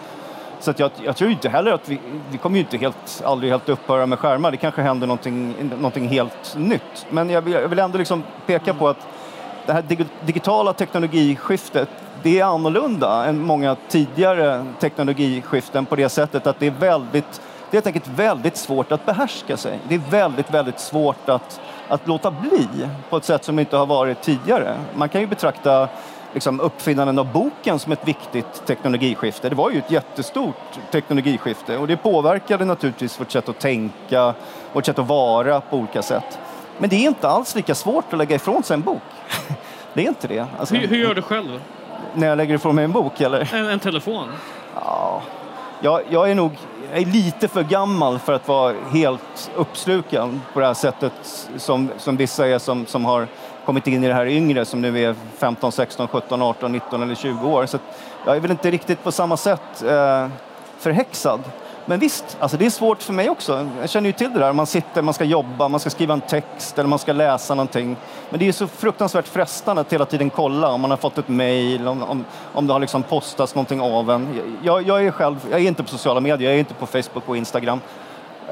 Så 0.60 0.72
jag, 0.76 0.90
jag, 1.04 1.16
tror 1.16 1.30
inte 1.30 1.48
heller 1.48 1.72
att 1.72 1.88
vi, 1.88 2.00
vi 2.30 2.38
kommer 2.38 2.56
ju 2.56 2.60
inte 2.60 2.76
helt, 2.76 3.22
aldrig 3.24 3.50
helt 3.52 3.68
upphöra 3.68 4.06
med 4.06 4.18
skärmar. 4.18 4.50
Det 4.50 4.56
kanske 4.56 4.82
händer 4.82 5.06
någonting, 5.06 5.54
någonting 5.76 6.08
helt 6.08 6.56
nytt. 6.56 7.06
Men 7.10 7.30
jag 7.30 7.42
vill, 7.42 7.52
jag 7.52 7.68
vill 7.68 7.78
ändå 7.78 7.98
liksom 7.98 8.22
peka 8.46 8.74
på 8.74 8.88
att 8.88 9.06
det 9.66 9.72
här 9.72 9.84
digitala 10.26 10.72
teknologiskiftet 10.72 11.88
det 12.22 12.40
är 12.40 12.44
annorlunda 12.44 13.24
än 13.24 13.40
många 13.40 13.76
tidigare 13.88 14.66
teknologiskiften 14.80 15.86
på 15.86 15.96
det 15.96 16.08
sättet 16.08 16.46
att 16.46 16.60
det 16.60 16.66
är 16.66 16.70
väldigt 16.70 17.40
det 17.70 17.76
är 17.76 17.76
helt 17.76 17.86
enkelt 17.86 18.08
väldigt 18.08 18.56
svårt 18.56 18.92
att 18.92 19.06
behärska 19.06 19.56
sig. 19.56 19.78
Det 19.88 19.94
är 19.94 20.02
väldigt, 20.10 20.50
väldigt 20.50 20.80
svårt 20.80 21.28
att, 21.28 21.60
att 21.88 22.08
låta 22.08 22.30
bli 22.30 22.68
på 23.11 23.16
ett 23.16 23.25
sätt 23.25 23.44
som 23.44 23.58
inte 23.58 23.76
har 23.76 23.87
varit 23.87 24.23
tidigare. 24.23 24.76
Man 24.94 25.08
kan 25.08 25.20
ju 25.20 25.26
betrakta 25.26 25.88
liksom, 26.32 26.60
uppfinnandet 26.60 27.18
av 27.18 27.32
boken 27.32 27.78
som 27.78 27.92
ett 27.92 28.08
viktigt 28.08 28.66
teknologiskifte. 28.66 29.49
Det 29.49 29.54
var 29.54 29.70
ju 29.70 29.78
ett 29.78 29.90
jättestort 29.90 30.78
teknologiskifte 30.90 31.76
och 31.76 31.87
det 31.87 31.96
påverkade 31.96 32.64
naturligtvis 32.64 33.20
vårt 33.20 33.30
sätt 33.30 33.49
att 33.49 33.58
tänka, 33.58 34.34
vårt 34.72 34.87
sätt 34.87 34.99
att 34.99 35.08
vara 35.08 35.60
på 35.60 35.76
olika 35.76 36.02
sätt. 36.02 36.38
Men 36.78 36.90
det 36.90 36.96
är 36.96 37.08
inte 37.08 37.28
alls 37.28 37.54
lika 37.54 37.75
svårt 37.75 38.12
att 38.12 38.18
lägga 38.18 38.37
ifrån 38.37 38.62
sig 38.62 38.75
en 38.75 38.82
bok. 38.82 39.02
Det 39.94 40.04
är 40.04 40.08
inte 40.08 40.28
det. 40.28 40.46
Alltså, 40.58 40.75
hur, 40.75 40.88
hur 40.88 40.96
gör 40.96 41.14
du 41.14 41.22
själv? 41.22 41.60
När 42.14 42.26
jag 42.26 42.38
lägger 42.38 42.54
ifrån 42.54 42.75
mig 42.75 42.84
en 42.84 42.92
bok 42.92 43.20
eller? 43.20 43.54
En, 43.54 43.66
en 43.66 43.78
telefon? 43.78 44.28
Ja, 44.75 45.22
jag, 45.80 46.00
jag 46.08 46.30
är 46.30 46.34
nog 46.34 46.52
jag 46.92 47.02
är 47.02 47.06
lite 47.06 47.49
för 47.49 47.62
gammal 47.62 48.18
för 48.18 48.32
att 48.32 48.49
vara 48.49 48.75
helt 48.92 49.50
uppsluken 49.56 50.42
på 50.52 50.60
det 50.60 50.66
här 50.66 50.75
sättet 50.75 51.12
som, 51.56 51.90
som 51.99 52.16
vissa 52.16 52.49
är 52.49 52.58
som, 52.58 52.87
som 52.87 53.04
har 53.04 53.28
kommit 53.64 53.87
in 53.87 54.05
i 54.05 54.09
det 54.09 54.14
här 54.14 54.26
yngre 54.26 54.64
som 54.64 54.81
nu 54.81 55.05
är 55.05 55.14
15, 55.37 55.73
16, 55.73 56.09
17, 56.09 56.43
18, 56.43 56.73
19 56.73 57.02
eller 57.02 57.14
20 57.14 57.49
år. 57.49 57.67
Så 57.67 57.79
jag 58.26 58.37
är 58.37 58.40
väl 58.40 58.50
inte 58.50 58.71
riktigt 58.71 59.05
på 59.05 59.12
samma 59.12 59.37
sätt 59.37 59.83
eh, 59.83 60.29
förhäxad. 60.79 61.40
Men 61.87 62.00
visst, 62.00 62.37
alltså 62.40 62.57
det 62.57 62.67
är 62.67 62.71
svårt 62.71 63.02
för 63.02 63.12
mig 63.12 63.31
också. 63.31 63.69
Jag 63.81 63.90
känner 63.90 64.07
ju 64.07 64.12
till 64.12 64.33
det 64.33 64.38
där, 64.38 64.52
man 64.52 64.67
sitter, 64.67 65.02
man 65.02 65.14
ska 65.14 65.25
jobba, 65.25 65.69
man 65.69 65.81
ska 65.81 65.90
skriva 65.90 66.14
en 66.14 66.21
text 66.21 66.79
eller 66.79 66.88
man 66.88 66.99
ska 66.99 67.12
läsa 67.12 67.55
någonting. 67.55 67.97
Men 68.31 68.38
det 68.38 68.49
är 68.49 68.52
så 68.52 68.67
fruktansvärt 68.67 69.29
frestande 69.29 69.81
att 69.81 69.93
hela 69.93 70.05
tiden 70.05 70.31
kolla 70.31 70.69
om 70.69 70.81
man 70.81 70.90
har 70.90 70.99
fått 70.99 71.19
ett 71.19 71.29
mejl, 71.29 71.88
om, 71.88 72.02
om, 72.02 72.25
om 72.52 72.67
det 72.67 72.73
har 72.73 72.81
liksom 72.81 73.02
postats 73.02 73.55
någonting 73.55 73.81
av 73.81 74.11
en. 74.11 74.40
Jag, 74.62 74.87
jag, 74.87 75.07
är 75.07 75.11
själv, 75.11 75.37
jag 75.50 75.61
är 75.61 75.69
inte 75.69 75.83
på 75.83 75.88
sociala 75.88 76.21
medier, 76.21 76.49
jag 76.49 76.55
är 76.55 76.59
inte 76.59 76.75
på 76.75 76.87
Facebook 76.87 77.29
och 77.29 77.37
Instagram. 77.37 77.81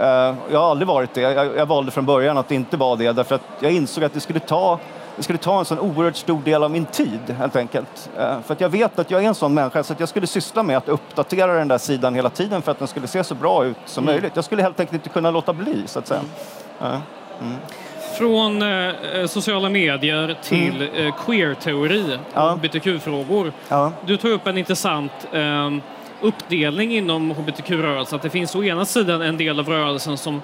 Uh, 0.00 0.04
jag 0.50 0.58
har 0.58 0.70
aldrig 0.70 0.88
varit 0.88 1.14
det. 1.14 1.20
Jag, 1.20 1.56
jag 1.56 1.66
valde 1.66 1.90
från 1.90 2.06
början 2.06 2.38
att 2.38 2.50
inte 2.50 2.76
vara 2.76 2.96
det 2.96 3.12
därför 3.12 3.34
att 3.34 3.42
jag 3.60 3.72
insåg 3.72 4.04
att 4.04 4.14
det 4.14 4.20
skulle 4.20 4.40
ta 4.40 4.78
det 5.18 5.22
skulle 5.22 5.38
ta 5.38 5.58
en 5.58 5.64
sån 5.64 5.78
oerhört 5.78 6.16
stor 6.16 6.42
del 6.42 6.62
av 6.62 6.70
min 6.70 6.84
tid 6.84 7.20
helt 7.38 7.56
enkelt. 7.56 8.10
Eh, 8.18 8.40
för 8.40 8.54
att 8.54 8.60
jag 8.60 8.68
vet 8.68 8.98
att 8.98 9.10
jag 9.10 9.24
är 9.24 9.28
en 9.28 9.34
sån 9.34 9.54
människa 9.54 9.82
så 9.82 9.92
att 9.92 10.00
jag 10.00 10.08
skulle 10.08 10.26
syssla 10.26 10.62
med 10.62 10.76
att 10.76 10.88
uppdatera 10.88 11.54
den 11.54 11.68
där 11.68 11.78
sidan 11.78 12.14
hela 12.14 12.30
tiden 12.30 12.62
för 12.62 12.72
att 12.72 12.78
den 12.78 12.88
skulle 12.88 13.06
se 13.06 13.24
så 13.24 13.34
bra 13.34 13.64
ut 13.64 13.76
som 13.84 14.04
mm. 14.04 14.14
möjligt. 14.14 14.32
Jag 14.34 14.44
skulle 14.44 14.62
helt 14.62 14.80
enkelt 14.80 14.94
inte 14.94 15.08
kunna 15.08 15.30
låta 15.30 15.52
bli 15.52 15.82
så 15.86 15.98
att 15.98 16.06
säga. 16.06 16.20
Mm. 16.80 17.00
Mm. 17.40 17.56
Från 18.18 18.62
eh, 18.62 19.26
sociala 19.26 19.68
medier 19.68 20.36
till 20.42 20.82
mm. 20.82 21.06
eh, 21.06 21.14
queer-teori 21.24 22.18
ja. 22.34 22.50
hbtq-frågor. 22.50 23.52
Ja. 23.68 23.92
Du 24.06 24.16
tar 24.16 24.28
upp 24.28 24.46
en 24.46 24.58
intressant 24.58 25.12
eh, 25.32 25.70
uppdelning 26.20 26.96
inom 26.96 27.30
hbtq-rörelsen. 27.30 28.16
Att 28.16 28.22
det 28.22 28.30
finns 28.30 28.54
å 28.54 28.64
ena 28.64 28.84
sidan 28.84 29.22
en 29.22 29.36
del 29.36 29.60
av 29.60 29.68
rörelsen 29.68 30.18
som 30.18 30.42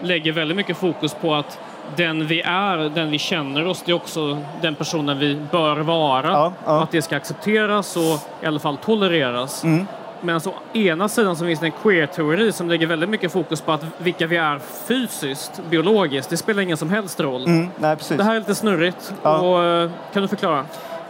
lägger 0.00 0.32
väldigt 0.32 0.56
mycket 0.56 0.76
fokus 0.76 1.14
på 1.14 1.34
att 1.34 1.58
den 1.96 2.26
vi 2.26 2.40
är, 2.40 2.76
den 2.76 3.10
vi 3.10 3.18
känner 3.18 3.66
oss, 3.66 3.82
det 3.86 3.92
är 3.92 3.96
också 3.96 4.38
den 4.60 4.74
personen 4.74 5.18
vi 5.18 5.38
bör 5.50 5.76
vara. 5.76 6.30
Ja, 6.30 6.52
ja. 6.64 6.82
Att 6.82 6.90
det 6.90 7.02
ska 7.02 7.16
accepteras 7.16 7.96
och 7.96 8.42
i 8.42 8.46
alla 8.46 8.58
fall 8.58 8.76
tolereras. 8.76 9.64
Mm. 9.64 9.86
Men 10.20 10.36
å 10.36 10.78
ena 10.78 11.08
sidan 11.08 11.36
så 11.36 11.44
finns 11.44 11.60
det 11.60 11.66
en 11.66 11.72
queer-teori 11.82 12.52
som 12.52 12.68
lägger 12.68 12.86
väldigt 12.86 13.08
mycket 13.08 13.32
fokus 13.32 13.60
på 13.60 13.72
att 13.72 13.84
vilka 13.98 14.26
vi 14.26 14.36
är 14.36 14.60
fysiskt, 14.88 15.60
biologiskt, 15.70 16.30
det 16.30 16.36
spelar 16.36 16.62
ingen 16.62 16.76
som 16.76 16.90
helst 16.90 17.20
roll. 17.20 17.44
Mm, 17.44 17.68
nej. 17.78 17.96
Det 18.08 18.22
här 18.22 18.34
är 18.34 18.38
lite 18.38 18.54
snurrigt. 18.54 19.14
Ja. 19.22 19.38
Och, 19.38 19.64
eh, 19.64 19.90
kan 20.12 20.22
du 20.22 20.28
förklara? 20.28 20.64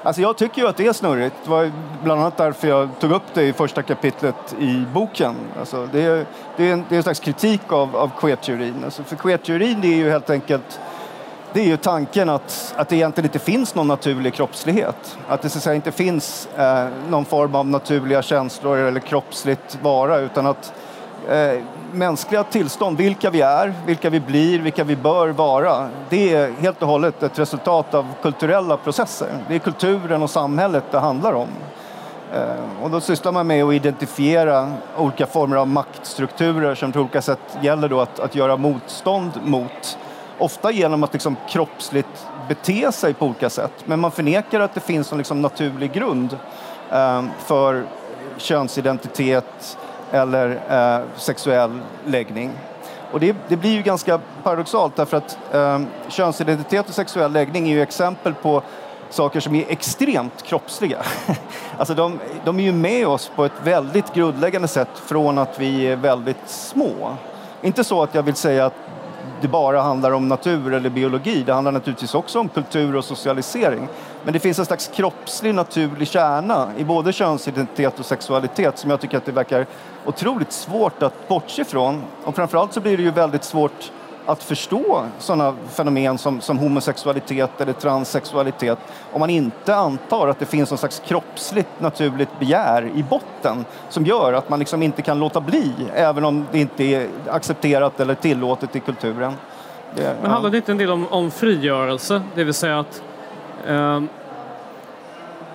Alltså 0.08 0.22
jag 0.22 0.36
tycker 0.36 0.62
ju 0.62 0.68
att 0.68 0.76
det 0.76 0.86
är 0.86 0.92
snurrigt. 0.92 1.34
Det 1.44 1.50
var 1.50 1.72
bland 2.02 2.20
annat 2.20 2.36
därför 2.36 2.68
jag 2.68 2.88
tog 3.00 3.12
upp 3.12 3.22
det 3.34 3.42
i 3.42 3.52
första 3.52 3.82
kapitlet 3.82 4.56
i 4.60 4.84
boken. 4.94 5.36
Alltså 5.58 5.88
det, 5.92 6.02
är, 6.02 6.26
det, 6.56 6.68
är 6.68 6.72
en, 6.72 6.84
det 6.88 6.94
är 6.94 6.96
en 6.96 7.02
slags 7.02 7.20
kritik 7.20 7.72
av, 7.72 7.96
av 7.96 8.10
Queerteorin 8.20 8.84
Alltså 8.84 9.02
för 9.02 9.16
queerteorin 9.16 9.84
är 9.84 9.96
ju 9.96 10.10
helt 10.10 10.30
enkelt 10.30 10.80
det 11.52 11.60
är 11.60 11.64
ju 11.64 11.76
tanken 11.76 12.28
att, 12.28 12.74
att 12.76 12.88
det 12.88 12.96
egentligen 12.96 13.26
inte 13.26 13.38
finns 13.38 13.74
någon 13.74 13.88
naturlig 13.88 14.34
kroppslighet. 14.34 15.18
Att 15.28 15.42
det 15.42 15.48
så 15.48 15.58
att 15.58 15.64
säga, 15.64 15.74
inte 15.74 15.92
finns 15.92 16.48
eh, 16.56 16.88
någon 17.08 17.24
form 17.24 17.54
av 17.54 17.66
naturliga 17.66 18.22
känslor 18.22 18.78
eller 18.78 19.00
kroppsligt 19.00 19.78
vara 19.82 20.18
utan 20.18 20.46
att 20.46 20.72
eh, 21.28 21.62
mänskliga 21.92 22.44
tillstånd, 22.44 22.98
vilka 22.98 23.30
vi 23.30 23.40
är, 23.40 23.75
vilka 23.87 24.10
vi 24.10 24.20
blir, 24.20 24.58
vilka 24.58 24.84
vi 24.84 24.96
bör 24.96 25.28
vara, 25.28 25.88
det 26.08 26.34
är 26.34 26.52
helt 26.52 26.82
och 26.82 26.88
hållet 26.88 27.22
ett 27.22 27.38
resultat 27.38 27.94
av 27.94 28.06
kulturella 28.22 28.76
processer. 28.76 29.28
Det 29.48 29.54
är 29.54 29.58
kulturen 29.58 30.22
och 30.22 30.30
samhället 30.30 30.84
det 30.90 30.98
handlar 30.98 31.32
om. 31.32 31.48
Eh, 32.32 32.82
och 32.82 32.90
då 32.90 33.00
sysslar 33.00 33.32
man 33.32 33.46
med 33.46 33.64
att 33.64 33.75
identifiera 33.75 34.72
olika 34.96 35.26
former 35.26 35.56
av 35.56 35.68
maktstrukturer 35.68 36.75
som 36.75 36.92
på 36.92 37.00
olika 37.00 37.22
sätt 37.22 37.58
gäller 37.62 37.88
då 37.88 38.00
att, 38.00 38.20
att 38.20 38.34
göra 38.34 38.56
motstånd 38.56 39.30
mot. 39.44 39.98
Ofta 40.38 40.70
genom 40.70 41.04
att 41.04 41.12
liksom 41.12 41.37
kroppsligt 41.48 42.26
bete 42.48 42.92
sig 42.92 43.14
på 43.14 43.26
olika 43.26 43.50
sätt. 43.50 43.72
Men 43.84 44.00
man 44.00 44.10
förnekar 44.10 44.60
att 44.60 44.75
det 44.75 44.80
finns 44.80 45.12
en 45.12 45.18
liksom 45.18 45.42
naturlig 45.42 45.92
grund 45.92 46.38
eh, 46.90 47.22
för 47.38 47.84
könsidentitet 48.37 49.78
eller 50.12 50.60
eh, 50.70 51.04
sexuell 51.16 51.80
läggning. 52.06 52.50
Och 53.12 53.20
det, 53.20 53.36
det, 53.48 53.56
blir 53.56 53.70
ju 53.70 53.82
ganska 53.82 54.20
paradoxalt 54.42 54.96
därför 54.96 55.16
att 55.16 55.38
eh, 55.52 55.80
könsidentitet 56.08 56.88
och 56.88 56.94
sexuell 56.94 57.32
läggning 57.32 57.68
är 57.68 57.74
ju 57.74 57.82
exempel 57.82 58.34
på 58.34 58.62
saker 59.10 59.40
som 59.40 59.54
är 59.54 59.64
extremt 59.68 60.42
kroppsliga. 60.42 60.98
alltså 61.78 61.94
de, 61.94 62.18
de 62.44 62.58
är 62.58 62.62
ju 62.62 62.72
med 62.72 63.06
oss 63.06 63.30
på 63.36 63.44
ett 63.44 63.52
väldigt 63.64 64.14
grundläggande 64.14 64.68
sätt 64.68 64.88
från 64.94 65.38
att 65.38 65.60
vi 65.60 65.86
är 65.86 65.96
väldigt 65.96 66.48
små. 66.48 67.16
Inte 67.62 67.84
så 67.84 68.02
att 68.02 68.14
jag 68.14 68.22
vill 68.22 68.34
säga 68.34 68.66
att 68.66 68.74
det 69.40 69.48
bara 69.48 69.80
handlar 69.80 70.10
om 70.10 70.28
natur 70.28 70.74
eller 70.74 70.90
biologi. 70.90 71.42
Det 71.42 71.52
handlar 71.52 71.72
naturligtvis 71.72 72.14
också 72.14 72.40
om 72.40 72.48
kultur 72.48 72.96
och 72.96 73.04
socialisering. 73.04 73.88
Men 74.24 74.32
det 74.32 74.40
finns 74.40 74.58
en 74.58 74.66
slags 74.66 74.90
kroppslig 74.94 75.54
naturlig 75.54 76.08
kärna 76.08 76.68
i 76.76 76.84
både 76.84 77.12
könsidentitet 77.12 77.98
och 77.98 78.06
sexualitet 78.06 78.78
som 78.78 78.90
jag 78.90 79.00
tycker 79.00 79.16
att 79.16 79.24
det 79.24 79.32
verkar 79.32 79.66
otroligt 80.08 80.52
svårt 80.52 81.02
att 81.02 81.28
bortse 81.28 81.62
ifrån. 81.62 82.02
Och 82.24 82.36
framförallt 82.36 82.72
så 82.72 82.80
blir 82.80 82.96
det 82.96 83.02
ju 83.02 83.10
väldigt 83.10 83.44
svårt 83.44 83.92
att 84.26 84.42
förstå 84.42 85.04
sådana 85.18 85.54
fenomen 85.68 86.18
som, 86.18 86.40
som 86.40 86.58
homosexualitet 86.58 87.60
eller 87.60 87.72
transsexualitet 87.72 88.78
om 89.12 89.20
man 89.20 89.30
inte 89.30 89.76
antar 89.76 90.28
att 90.28 90.38
det 90.38 90.46
finns 90.46 90.70
någon 90.70 90.78
slags 90.78 91.02
kroppsligt 91.06 91.80
naturligt 91.80 92.38
begär 92.38 92.90
i 92.94 93.02
botten 93.02 93.64
som 93.88 94.06
gör 94.06 94.32
att 94.32 94.48
man 94.48 94.58
liksom 94.58 94.82
inte 94.82 95.02
kan 95.02 95.18
låta 95.18 95.40
bli 95.40 95.72
även 95.94 96.24
om 96.24 96.46
det 96.52 96.58
inte 96.58 96.84
är 96.84 97.08
accepterat 97.28 98.00
eller 98.00 98.14
tillåtet 98.14 98.76
i 98.76 98.80
kulturen. 98.80 99.32
Det, 99.94 100.16
Men 100.22 100.30
handlar 100.30 100.50
det 100.50 100.56
inte 100.56 100.72
en 100.72 100.78
del 100.78 100.90
om, 100.90 101.06
om 101.10 101.30
frigörelse? 101.30 102.22
Det 102.34 102.44
vill 102.44 102.54
säga 102.54 102.78
att 102.78 103.02
eh, 103.66 104.02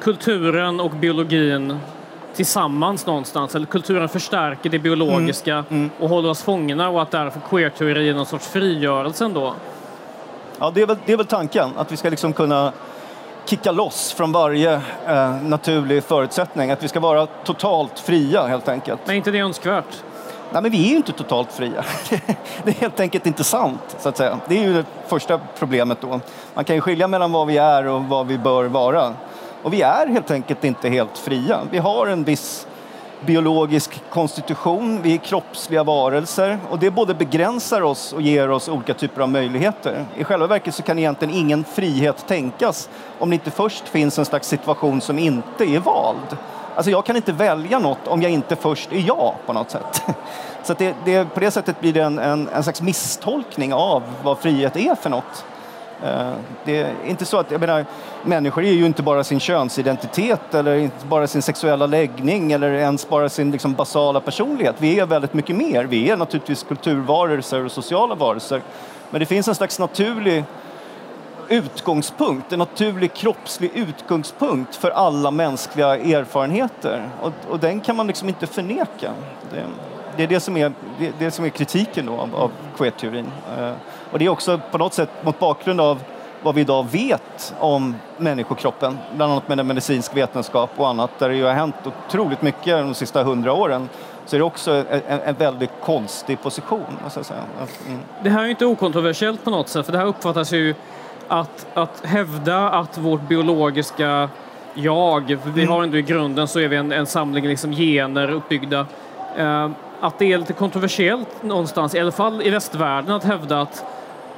kulturen 0.01 0.79
och 0.79 0.91
biologin 0.91 1.79
tillsammans 2.35 3.05
någonstans. 3.05 3.55
Eller 3.55 3.65
kulturen 3.65 4.09
förstärker 4.09 4.69
det 4.69 4.79
biologiska 4.79 5.53
mm. 5.53 5.65
Mm. 5.69 5.89
och 5.99 6.09
håller 6.09 6.29
oss 6.29 6.41
fångna 6.41 6.89
och 6.89 7.01
att 7.01 7.11
därför 7.11 7.39
queer-teori 7.49 8.09
är 8.09 8.13
någon 8.13 8.25
sorts 8.25 8.47
frigörelse 8.47 9.25
ändå. 9.25 9.53
Ja, 10.59 10.71
det 10.75 10.81
är 10.81 10.85
väl, 10.85 10.97
det 11.05 11.13
är 11.13 11.17
väl 11.17 11.25
tanken. 11.25 11.69
Att 11.77 11.91
vi 11.91 11.97
ska 11.97 12.09
liksom 12.09 12.33
kunna 12.33 12.71
kicka 13.45 13.71
loss 13.71 14.13
från 14.13 14.31
varje 14.31 14.81
eh, 15.07 15.41
naturlig 15.41 16.03
förutsättning. 16.03 16.71
Att 16.71 16.83
vi 16.83 16.87
ska 16.87 16.99
vara 16.99 17.25
totalt 17.25 17.99
fria 17.99 18.47
helt 18.47 18.69
enkelt. 18.69 19.01
Men 19.05 19.15
inte 19.15 19.31
det 19.31 19.39
önskvärt? 19.39 20.03
Nej, 20.51 20.61
men 20.61 20.71
vi 20.71 20.85
är 20.85 20.89
ju 20.89 20.95
inte 20.95 21.11
totalt 21.11 21.51
fria. 21.51 21.85
det 22.63 22.71
är 22.71 22.81
helt 22.81 22.99
enkelt 22.99 23.25
inte 23.25 23.43
sant, 23.43 23.95
så 23.99 24.09
att 24.09 24.17
säga. 24.17 24.39
Det 24.47 24.57
är 24.57 24.63
ju 24.63 24.73
det 24.73 24.85
första 25.07 25.39
problemet 25.59 26.01
då. 26.01 26.19
Man 26.53 26.65
kan 26.65 26.75
ju 26.75 26.81
skilja 26.81 27.07
mellan 27.07 27.31
vad 27.31 27.47
vi 27.47 27.57
är 27.57 27.87
och 27.87 28.03
vad 28.03 28.27
vi 28.27 28.37
bör 28.37 28.63
vara. 28.65 29.13
Och 29.63 29.73
vi 29.73 29.81
är 29.81 30.07
helt 30.07 30.31
enkelt 30.31 30.63
inte 30.63 30.89
helt 30.89 31.17
fria. 31.17 31.59
Vi 31.71 31.77
har 31.77 32.07
en 32.07 32.23
viss 32.23 32.67
biologisk 33.25 34.01
konstitution, 34.09 34.99
vi 35.01 35.13
är 35.13 35.17
kroppsliga 35.17 35.83
varelser 35.83 36.59
och 36.69 36.79
det 36.79 36.91
både 36.91 37.13
begränsar 37.13 37.81
oss 37.81 38.13
och 38.13 38.21
ger 38.21 38.51
oss 38.51 38.69
olika 38.69 38.93
typer 38.93 39.21
av 39.21 39.29
möjligheter. 39.29 40.05
I 40.17 40.23
själva 40.23 40.47
verket 40.47 40.75
så 40.75 40.83
kan 40.83 40.99
egentligen 40.99 41.33
ingen 41.33 41.63
frihet 41.63 42.27
tänkas 42.27 42.89
om 43.19 43.29
det 43.29 43.33
inte 43.33 43.51
först 43.51 43.87
finns 43.87 44.19
en 44.19 44.25
slags 44.25 44.47
situation 44.47 45.01
som 45.01 45.19
inte 45.19 45.63
är 45.63 45.79
vald. 45.79 46.37
Alltså 46.75 46.91
jag 46.91 47.05
kan 47.05 47.15
inte 47.15 47.31
välja 47.31 47.79
något 47.79 48.07
om 48.07 48.21
jag 48.21 48.31
inte 48.31 48.55
först 48.55 48.91
är 48.91 49.03
jag 49.07 49.33
på 49.45 49.53
något 49.53 49.71
sätt. 49.71 50.03
Så 50.63 50.73
det, 50.73 50.95
det, 51.05 51.33
på 51.33 51.39
det 51.39 51.51
sättet 51.51 51.79
blir 51.79 51.93
det 51.93 52.03
en, 52.03 52.19
en, 52.19 52.49
en 52.53 52.63
slags 52.63 52.81
misstolkning 52.81 53.73
av 53.73 54.03
vad 54.23 54.37
frihet 54.37 54.75
är 54.75 54.95
för 54.95 55.09
något. 55.09 55.45
Eh, 56.03 56.33
det 56.65 56.77
är 56.77 56.93
inte 57.05 57.25
så 57.25 57.37
att, 57.37 57.51
jag 57.51 57.61
menar, 57.61 57.85
människor 58.23 58.63
är 58.63 58.71
ju 58.71 58.85
inte 58.85 59.03
bara 59.03 59.23
sin 59.23 59.39
könsidentitet 59.39 60.53
eller 60.53 60.75
inte 60.75 61.05
bara 61.05 61.27
sin 61.27 61.41
sexuella 61.41 61.85
läggning 61.85 62.51
eller 62.51 62.73
ens 62.73 63.09
bara 63.09 63.29
sin 63.29 63.51
liksom, 63.51 63.73
basala 63.73 64.19
personlighet. 64.19 64.75
Vi 64.77 64.99
är 64.99 65.05
väldigt 65.05 65.33
mycket 65.33 65.55
mer. 65.55 65.83
Vi 65.83 66.09
är 66.09 66.17
naturligtvis 66.17 66.63
kulturvarelser 66.63 67.65
och 67.65 67.71
sociala 67.71 68.15
varelser. 68.15 68.61
Men 69.09 69.19
det 69.19 69.25
finns 69.25 69.47
en 69.47 69.55
slags 69.55 69.79
naturlig 69.79 70.43
utgångspunkt, 71.47 72.53
en 72.53 72.59
naturlig 72.59 73.13
kroppslig 73.13 73.71
utgångspunkt 73.73 74.75
för 74.75 74.89
alla 74.91 75.31
mänskliga 75.31 75.97
erfarenheter. 75.97 77.09
Och, 77.21 77.33
och 77.49 77.59
den 77.59 77.79
kan 77.79 77.95
man 77.95 78.07
liksom 78.07 78.29
inte 78.29 78.47
förneka. 78.47 79.11
Det, 79.51 79.63
det 80.17 80.23
är 80.23 80.27
det 80.27 80.39
som 80.39 80.57
är, 80.57 80.71
det, 80.99 81.11
det 81.19 81.31
som 81.31 81.45
är 81.45 81.49
kritiken 81.49 82.05
då 82.05 82.13
av, 82.13 82.35
av 82.35 82.51
queer-teorin. 82.77 83.31
Eh, 83.59 83.71
och 84.13 84.19
det 84.19 84.25
är 84.25 84.29
också 84.29 84.59
på 84.71 84.77
något 84.77 84.93
sätt 84.93 85.09
mot 85.21 85.39
bakgrund 85.39 85.81
av 85.81 86.03
vad 86.43 86.55
vi 86.55 86.61
idag 86.61 86.87
vet 86.91 87.55
om 87.59 87.95
människokroppen, 88.17 88.97
bland 89.15 89.31
annat 89.31 89.47
med 89.47 89.65
medicinsk 89.65 90.17
vetenskap 90.17 90.69
och 90.75 90.89
annat, 90.89 91.19
där 91.19 91.29
det 91.29 91.35
ju 91.35 91.43
har 91.43 91.53
hänt 91.53 91.75
otroligt 92.07 92.41
mycket 92.41 92.77
de 92.77 92.93
sista 92.93 93.23
hundra 93.23 93.53
åren, 93.53 93.89
så 94.25 94.35
är 94.35 94.37
det 94.37 94.43
också 94.43 94.71
en, 95.07 95.19
en 95.25 95.35
väldigt 95.35 95.69
konstig 95.83 96.41
position. 96.41 96.85
Måste 97.03 97.23
säga. 97.23 97.39
Mm. 97.87 97.99
Det 98.23 98.29
här 98.29 98.43
är 98.43 98.47
inte 98.47 98.65
okontroversiellt 98.65 99.43
på 99.43 99.49
något 99.49 99.69
sätt, 99.69 99.85
för 99.85 99.93
det 99.93 99.99
här 99.99 100.05
uppfattas 100.05 100.51
ju 100.51 100.75
att, 101.27 101.67
att 101.73 102.05
hävda 102.05 102.69
att 102.69 102.97
vårt 102.97 103.21
biologiska 103.21 104.29
jag, 104.73 105.37
vi 105.43 105.61
mm. 105.61 105.73
har 105.73 105.83
ändå 105.83 105.97
i 105.97 106.01
grunden 106.01 106.47
så 106.47 106.59
är 106.59 106.67
vi 106.67 106.75
en, 106.75 106.91
en 106.91 107.05
samling 107.05 107.47
liksom 107.47 107.71
gener 107.71 108.31
uppbyggda, 108.31 108.85
eh, 109.37 109.69
att 110.01 110.19
det 110.19 110.33
är 110.33 110.37
lite 110.37 110.53
kontroversiellt 110.53 111.43
någonstans, 111.43 111.95
i 111.95 111.99
alla 111.99 112.11
fall 112.11 112.41
i 112.41 112.49
västvärlden, 112.49 113.15
att 113.15 113.23
hävda 113.23 113.61
att 113.61 113.85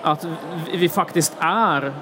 att 0.05 0.27
vi 0.73 0.89
faktiskt 0.89 1.33
är, 1.39 1.93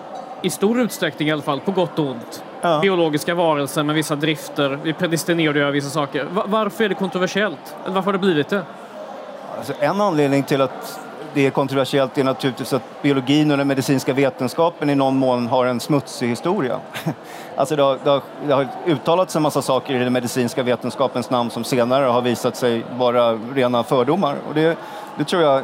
i 0.41 0.49
stor 0.49 0.79
utsträckning 0.79 1.27
i 1.27 1.31
alla 1.31 1.41
fall, 1.41 1.59
på 1.59 1.71
gott 1.71 1.99
och 1.99 2.05
ont, 2.05 2.43
ja. 2.61 2.79
biologiska 2.79 3.35
varelser 3.35 3.83
med 3.83 3.95
vissa 3.95 4.15
drifter. 4.15 4.79
Vi 4.83 4.89
är 4.89 4.93
predestinerade 4.93 5.59
att 5.59 5.61
göra 5.61 5.71
vissa 5.71 5.89
saker. 5.89 6.27
Varför 6.45 6.83
är 6.83 6.89
det 6.89 6.95
kontroversiellt? 6.95 7.75
Varför 7.85 8.01
har 8.01 8.13
det 8.13 8.19
blivit 8.19 8.49
det? 8.49 8.61
Alltså 9.57 9.73
en 9.79 10.01
anledning 10.01 10.43
till 10.43 10.61
att 10.61 10.99
det 11.33 11.47
är 11.47 11.51
kontroversiellt 11.51 12.17
är 12.17 12.23
naturligtvis 12.23 12.73
att 12.73 13.01
biologin 13.01 13.51
och 13.51 13.57
den 13.57 13.67
medicinska 13.67 14.13
vetenskapen 14.13 14.89
i 14.89 14.95
någon 14.95 15.17
mån 15.17 15.47
har 15.47 15.65
en 15.65 15.79
smutsig 15.79 16.27
historia. 16.27 16.79
Alltså 17.55 17.75
det 17.75 17.83
har, 17.83 17.97
det, 18.03 18.09
har, 18.09 18.21
det 18.47 18.53
har 18.53 18.67
uttalats 18.85 19.35
en 19.35 19.41
massa 19.41 19.61
saker 19.61 19.95
i 19.95 19.97
den 19.97 20.13
medicinska 20.13 20.63
vetenskapens 20.63 21.29
namn 21.29 21.49
som 21.49 21.63
senare 21.63 22.05
har 22.05 22.21
visat 22.21 22.55
sig 22.55 22.83
vara 22.97 23.33
rena 23.33 23.83
fördomar. 23.83 24.35
Och 24.49 24.55
det, 24.55 24.77
det 25.17 25.23
tror 25.23 25.41
jag 25.41 25.61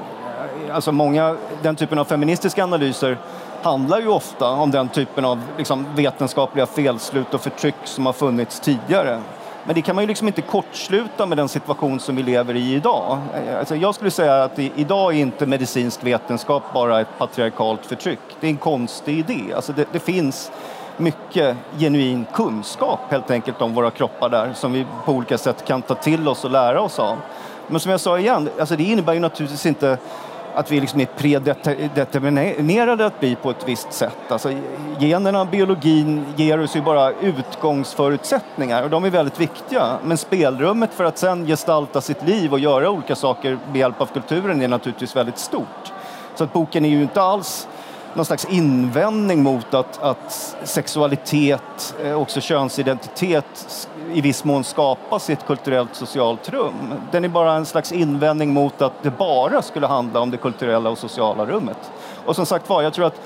alltså 0.71 0.91
många, 0.91 1.35
den 1.61 1.75
typen 1.75 1.99
av 1.99 2.05
feministiska 2.05 2.63
analyser 2.63 3.17
handlar 3.61 3.99
ju 3.99 4.07
ofta 4.07 4.49
om 4.49 4.71
den 4.71 4.89
typen 4.89 5.25
av 5.25 5.41
liksom, 5.57 5.85
vetenskapliga 5.95 6.65
felslut 6.65 7.33
och 7.33 7.41
förtryck 7.41 7.75
som 7.83 8.05
har 8.05 8.13
funnits 8.13 8.59
tidigare. 8.59 9.21
Men 9.63 9.75
det 9.75 9.81
kan 9.81 9.95
man 9.95 10.03
ju 10.03 10.07
liksom 10.07 10.27
inte 10.27 10.41
kortsluta 10.41 11.25
med 11.25 11.37
den 11.37 11.49
situation 11.49 11.99
som 11.99 12.15
vi 12.15 12.23
lever 12.23 12.55
i 12.55 12.73
idag. 12.73 13.17
Alltså 13.59 13.75
jag 13.75 13.95
skulle 13.95 14.11
säga 14.11 14.43
att 14.43 14.59
idag 14.59 15.13
är 15.13 15.19
inte 15.19 15.45
medicinsk 15.45 16.03
vetenskap 16.03 16.63
bara 16.73 17.01
ett 17.01 17.17
patriarkalt 17.17 17.85
förtryck. 17.85 18.19
Det 18.39 18.47
är 18.47 18.51
en 18.51 18.57
konstig 18.57 19.19
idé. 19.19 19.53
Alltså 19.55 19.73
det, 19.73 19.87
det 19.91 19.99
finns 19.99 20.51
mycket 20.97 21.57
genuin 21.77 22.25
kunskap 22.33 22.99
helt 23.09 23.31
enkelt 23.31 23.61
om 23.61 23.73
våra 23.73 23.91
kroppar 23.91 24.29
där 24.29 24.53
som 24.53 24.73
vi 24.73 24.85
på 25.05 25.11
olika 25.11 25.37
sätt 25.37 25.65
kan 25.65 25.81
ta 25.81 25.95
till 25.95 26.27
oss 26.27 26.45
och 26.45 26.51
lära 26.51 26.81
oss 26.81 26.99
av. 26.99 27.17
Men 27.67 27.79
som 27.79 27.91
jag 27.91 27.99
sa 27.99 28.19
igen, 28.19 28.49
alltså 28.59 28.75
det 28.75 28.83
innebär 28.83 29.13
ju 29.13 29.19
naturligtvis 29.19 29.65
inte 29.65 29.97
att 30.55 30.71
vi 30.71 30.79
liksom 30.79 31.01
är 31.01 31.05
predeterminerade 31.05 33.05
att 33.05 33.19
bli 33.19 33.35
på 33.35 33.49
ett 33.49 33.67
visst 33.67 33.93
sätt. 33.93 34.31
Alltså, 34.31 34.51
generna, 34.99 35.45
biologin 35.45 36.25
ger 36.35 36.59
oss 36.59 36.75
ju 36.75 36.81
bara 36.81 37.11
utgångsförutsättningar 37.11 38.83
och 38.83 38.89
de 38.89 39.03
är 39.03 39.09
väldigt 39.09 39.39
viktiga. 39.39 39.97
Men 40.03 40.17
spelrummet 40.17 40.93
för 40.93 41.03
att 41.03 41.17
sen 41.17 41.45
gestalta 41.45 42.01
sitt 42.01 42.27
liv 42.27 42.53
och 42.53 42.59
göra 42.59 42.89
olika 42.89 43.15
saker 43.15 43.57
med 43.67 43.79
hjälp 43.79 44.01
av 44.01 44.05
kulturen 44.05 44.61
är 44.61 44.67
naturligtvis 44.67 45.15
väldigt 45.15 45.37
stort. 45.37 45.93
Så 46.35 46.43
att 46.43 46.53
boken 46.53 46.85
är 46.85 46.89
ju 46.89 47.01
inte 47.01 47.21
alls 47.21 47.67
någon 48.13 48.25
slags 48.25 48.45
invändning 48.45 49.43
mot 49.43 49.73
att, 49.73 50.03
att 50.03 50.55
sexualitet, 50.63 51.95
eh, 52.03 52.21
också 52.21 52.41
könsidentitet 52.41 53.87
i 54.13 54.21
viss 54.21 54.43
mån 54.43 54.63
skapa 54.63 55.19
sitt 55.19 55.45
kulturellt 55.45 55.95
socialt 55.95 56.49
rum. 56.49 56.93
Den 57.11 57.25
är 57.25 57.29
bara 57.29 57.53
en 57.53 57.65
slags 57.65 57.91
invändning 57.91 58.53
mot 58.53 58.81
att 58.81 59.03
det 59.03 59.17
bara 59.17 59.61
skulle 59.61 59.87
handla 59.87 60.19
om 60.19 60.31
det 60.31 60.37
kulturella 60.37 60.89
och 60.89 60.97
sociala 60.97 61.45
rummet. 61.45 61.91
Och 62.25 62.35
som 62.35 62.45
sagt 62.45 62.69
var, 62.69 62.81
jag 62.81 62.93
tror 62.93 63.05
att 63.05 63.21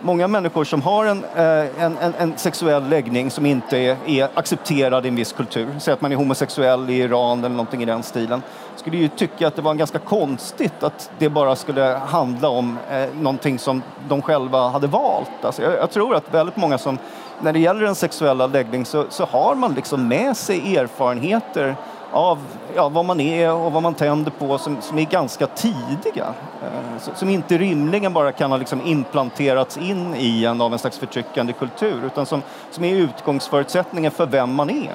många 0.00 0.28
människor 0.28 0.64
som 0.64 0.82
har 0.82 1.06
en, 1.06 1.24
eh, 1.24 1.84
en, 1.84 1.98
en, 1.98 2.14
en 2.18 2.38
sexuell 2.38 2.88
läggning 2.88 3.30
som 3.30 3.46
inte 3.46 3.78
är, 3.78 3.96
är, 4.06 4.28
accepterad 4.34 5.04
i 5.04 5.08
en 5.08 5.16
viss 5.16 5.32
kultur, 5.32 5.68
säg 5.78 5.94
att 5.94 6.00
man 6.00 6.12
är 6.12 6.16
homosexuell 6.16 6.90
i 6.90 6.94
Iran 6.94 7.38
eller 7.38 7.56
någonting 7.56 7.82
i 7.82 7.84
den 7.84 8.02
stilen, 8.02 8.42
skulle 8.76 8.96
ju 8.96 9.08
tycka 9.08 9.48
att 9.48 9.56
det 9.56 9.62
var 9.62 9.74
ganska 9.74 9.98
konstigt 9.98 10.82
att 10.82 11.10
det 11.18 11.28
bara 11.28 11.56
skulle 11.56 12.00
handla 12.06 12.48
om 12.48 12.78
eh, 12.90 13.06
någonting 13.14 13.58
som 13.58 13.82
de 14.08 14.22
själva 14.22 14.68
hade 14.68 14.86
valt. 14.86 15.44
Alltså 15.44 15.62
jag, 15.62 15.72
jag 15.72 15.90
tror 15.90 16.14
att 16.14 16.34
väldigt 16.34 16.56
många 16.56 16.78
som 16.78 16.98
när 17.40 17.52
det 17.52 17.58
gäller 17.58 17.82
en 17.82 17.94
sexuella 17.94 18.46
läggning 18.46 18.84
så, 18.84 19.04
så 19.08 19.24
har 19.24 19.54
man 19.54 19.74
liksom 19.74 20.08
med 20.08 20.36
sig 20.36 20.76
erfarenheter 20.76 21.76
av 22.12 22.38
ja, 22.74 22.88
vad 22.88 23.04
man 23.04 23.20
är 23.20 23.52
och 23.52 23.72
vad 23.72 23.82
man 23.82 23.94
tänder 23.94 24.30
på 24.30 24.58
som, 24.58 24.76
som 24.80 24.98
är 24.98 25.04
ganska 25.04 25.46
tidiga. 25.46 26.34
Eh, 26.62 27.14
som 27.14 27.28
inte 27.28 27.58
rimligen 27.58 28.12
bara 28.12 28.32
kan 28.32 28.50
ha 28.50 28.58
liksom 28.58 28.80
implanterats 28.86 29.76
in 29.76 30.14
i 30.14 30.44
en 30.44 30.60
av 30.60 30.72
en 30.72 30.78
slags 30.78 30.98
förtryckande 30.98 31.52
kultur 31.52 32.04
utan 32.06 32.26
som, 32.26 32.42
som 32.70 32.84
är 32.84 32.96
utgångsförutsättningen 32.96 34.10
för 34.10 34.26
vem 34.26 34.54
man 34.54 34.70
är. 34.70 34.94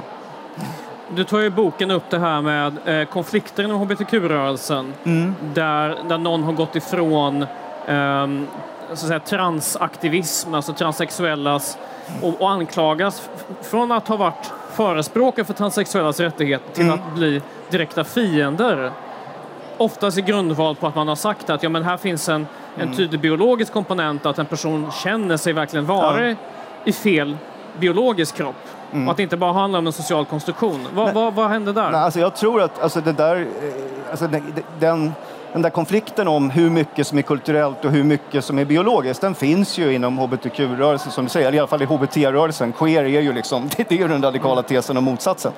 Du 1.15 1.23
tar 1.23 1.41
i 1.41 1.49
boken 1.49 1.91
upp 1.91 2.09
det 2.09 2.19
här 2.19 2.41
med 2.41 2.77
eh, 2.85 3.07
konflikter 3.07 3.63
inom 3.63 3.79
hbtq-rörelsen 3.79 4.93
mm. 5.03 5.35
där, 5.53 5.97
där 6.09 6.17
någon 6.17 6.43
har 6.43 6.53
gått 6.53 6.75
ifrån 6.75 7.41
eh, 7.87 8.27
så 8.97 9.05
att 9.05 9.07
säga, 9.07 9.19
transaktivism, 9.19 10.53
alltså 10.53 10.73
transsexuellas 10.73 11.77
och, 12.21 12.41
och 12.41 12.51
anklagas 12.51 13.29
från 13.61 13.91
att 13.91 14.07
ha 14.07 14.17
varit 14.17 14.51
förespråkare 14.71 15.45
för 15.45 15.53
transsexuellas 15.53 16.19
rättigheter 16.19 16.73
till 16.73 16.85
mm. 16.85 16.99
att 16.99 17.15
bli 17.15 17.41
direkta 17.69 18.03
fiender. 18.03 18.91
Oftast 19.77 20.17
i 20.17 20.21
grundval 20.21 20.75
på 20.75 20.87
att 20.87 20.95
man 20.95 21.07
har 21.07 21.15
sagt 21.15 21.49
att 21.49 21.63
ja, 21.63 21.69
men 21.69 21.83
här 21.83 21.97
finns 21.97 22.29
en, 22.29 22.47
en 22.75 22.81
mm. 22.81 22.95
tydlig 22.95 23.21
biologisk 23.21 23.73
komponent, 23.73 24.25
att 24.25 24.39
en 24.39 24.45
person 24.45 24.91
känner 24.91 25.37
sig 25.37 25.53
verkligen 25.53 25.85
vara 25.85 26.29
ja. 26.29 26.35
i 26.85 26.93
fel 26.93 27.37
biologisk 27.79 28.35
kropp. 28.35 28.55
Mm. 28.91 29.07
Och 29.07 29.11
att 29.11 29.17
det 29.17 29.23
inte 29.23 29.37
bara 29.37 29.53
handlar 29.53 29.79
om 29.79 29.87
en 29.87 29.93
social 29.93 30.25
konstruktion. 30.25 30.87
Vad, 30.93 31.13
vad, 31.13 31.33
vad 31.33 31.49
hände 31.49 31.73
där? 31.73 31.91
Nej, 31.91 32.01
alltså 32.01 32.19
jag 32.19 32.35
tror 32.35 32.61
att 32.61 32.81
alltså 32.81 33.01
det 33.01 33.11
där, 33.11 33.35
eh, 33.35 34.11
alltså 34.11 34.27
den, 34.27 34.53
den 34.79 35.13
den 35.53 35.61
där 35.61 35.69
konflikten 35.69 36.27
om 36.27 36.49
hur 36.49 36.69
mycket 36.69 37.07
som 37.07 37.17
är 37.17 37.21
kulturellt 37.21 37.85
och 37.85 37.91
hur 37.91 38.03
mycket 38.03 38.45
som 38.45 38.59
är 38.59 38.65
biologiskt, 38.65 39.21
den 39.21 39.35
finns 39.35 39.77
ju 39.77 39.93
inom 39.93 40.17
hbtq-rörelsen 40.17 41.11
som 41.11 41.23
du 41.23 41.29
säger, 41.29 41.55
i 41.55 41.59
alla 41.59 41.67
fall 41.67 41.81
i 41.81 41.85
hbt-rörelsen. 41.85 42.71
Queer 42.71 43.03
är 43.03 43.21
ju 43.21 43.33
liksom, 43.33 43.69
det 43.77 43.91
är 43.91 43.95
ju 43.95 44.07
den 44.07 44.23
radikala 44.23 44.63
tesen 44.63 44.97
och 44.97 45.03
motsatsen. 45.03 45.51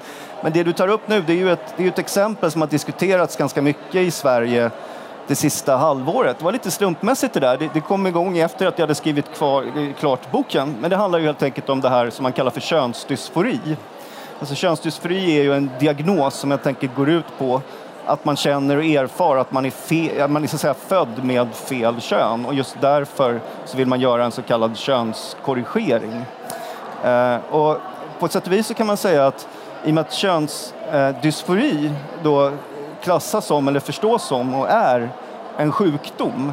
Men 0.43 0.53
det 0.53 0.63
du 0.63 0.73
tar 0.73 0.87
upp 0.87 1.07
nu, 1.07 1.21
det 1.21 1.33
är 1.33 1.37
ju 1.37 1.51
ett, 1.51 1.73
det 1.77 1.83
är 1.83 1.87
ett 1.87 1.99
exempel 1.99 2.51
som 2.51 2.61
har 2.61 2.69
diskuterats 2.69 3.37
ganska 3.37 3.61
mycket 3.61 3.95
i 3.95 4.11
Sverige 4.11 4.71
det 5.27 5.35
sista 5.35 5.77
halvåret. 5.77 6.37
Det 6.37 6.45
var 6.45 6.51
lite 6.51 6.71
slumpmässigt 6.71 7.33
det 7.33 7.39
där. 7.39 7.57
Det, 7.57 7.69
det 7.73 7.79
kom 7.79 8.07
igång 8.07 8.37
efter 8.37 8.67
att 8.67 8.79
jag 8.79 8.83
hade 8.83 8.95
skrivit 8.95 9.33
kvar, 9.33 9.65
klart 9.99 10.31
boken. 10.31 10.75
Men 10.81 10.89
det 10.89 10.95
handlar 10.95 11.19
ju 11.19 11.25
helt 11.25 11.43
enkelt 11.43 11.69
om 11.69 11.81
det 11.81 11.89
här 11.89 12.09
som 12.09 12.23
man 12.23 12.33
kallar 12.33 12.51
för 12.51 12.61
könsdysfori. 12.61 13.59
Alltså 14.39 14.55
könsdysfori 14.55 15.39
är 15.39 15.43
ju 15.43 15.53
en 15.53 15.69
diagnos 15.79 16.35
som 16.35 16.51
jag 16.51 16.63
tänker 16.63 16.89
går 16.95 17.09
ut 17.09 17.25
på 17.37 17.61
att 18.05 18.25
man 18.25 18.35
känner 18.35 18.77
och 18.77 18.83
erfar 18.83 19.37
att 19.37 19.51
man 19.51 19.65
är, 19.65 19.69
fe, 19.69 20.27
man 20.27 20.43
är 20.43 20.47
så 20.47 20.55
att 20.55 20.61
säga, 20.61 20.73
född 20.73 21.23
med 21.23 21.55
fel 21.55 22.01
kön 22.01 22.45
och 22.45 22.53
just 22.53 22.81
därför 22.81 23.41
så 23.65 23.77
vill 23.77 23.87
man 23.87 23.99
göra 23.99 24.25
en 24.25 24.31
så 24.31 24.41
kallad 24.41 24.77
könskorrigering. 24.77 26.25
Eh, 27.03 27.37
och 27.51 27.77
på 28.19 28.25
ett 28.25 28.31
sätt 28.31 28.47
och 28.47 28.53
vis 28.53 28.67
så 28.67 28.73
kan 28.73 28.87
man 28.87 28.97
säga 28.97 29.27
att 29.27 29.47
i 29.85 29.89
och 29.89 29.93
med 29.93 30.01
att 30.01 30.13
könsdysfori 30.13 31.91
då 32.23 32.51
klassas 33.01 33.45
som 33.45 33.67
eller 33.67 33.79
förstås 33.79 34.23
som 34.23 34.53
och 34.53 34.69
är 34.69 35.09
en 35.57 35.71
sjukdom 35.71 36.51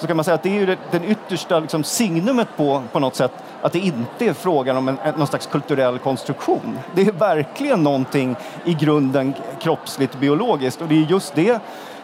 så 0.00 0.06
kan 0.06 0.16
man 0.16 0.24
säga 0.24 0.34
att 0.34 0.42
det 0.42 0.48
är 0.48 0.66
ju 0.66 0.76
den 0.90 1.04
yttersta 1.04 1.60
liksom, 1.60 1.84
signumet 1.84 2.48
på, 2.56 2.82
på 2.92 2.98
något 2.98 3.14
sätt 3.14 3.32
att 3.62 3.72
det 3.72 3.78
inte 3.78 4.26
är 4.26 4.32
frågan 4.32 4.76
om 4.76 4.88
en, 4.88 4.98
någon 5.16 5.26
slags 5.26 5.46
kulturell 5.46 5.98
konstruktion. 5.98 6.78
Det 6.94 7.02
är 7.02 7.12
verkligen 7.12 7.82
någonting 7.82 8.36
i 8.64 8.74
grunden 8.74 9.34
kroppsligt 9.60 10.20
biologiskt 10.20 10.80
och 10.80 10.88
det 10.88 10.94
är 10.94 11.06
just 11.06 11.34
det 11.34 11.60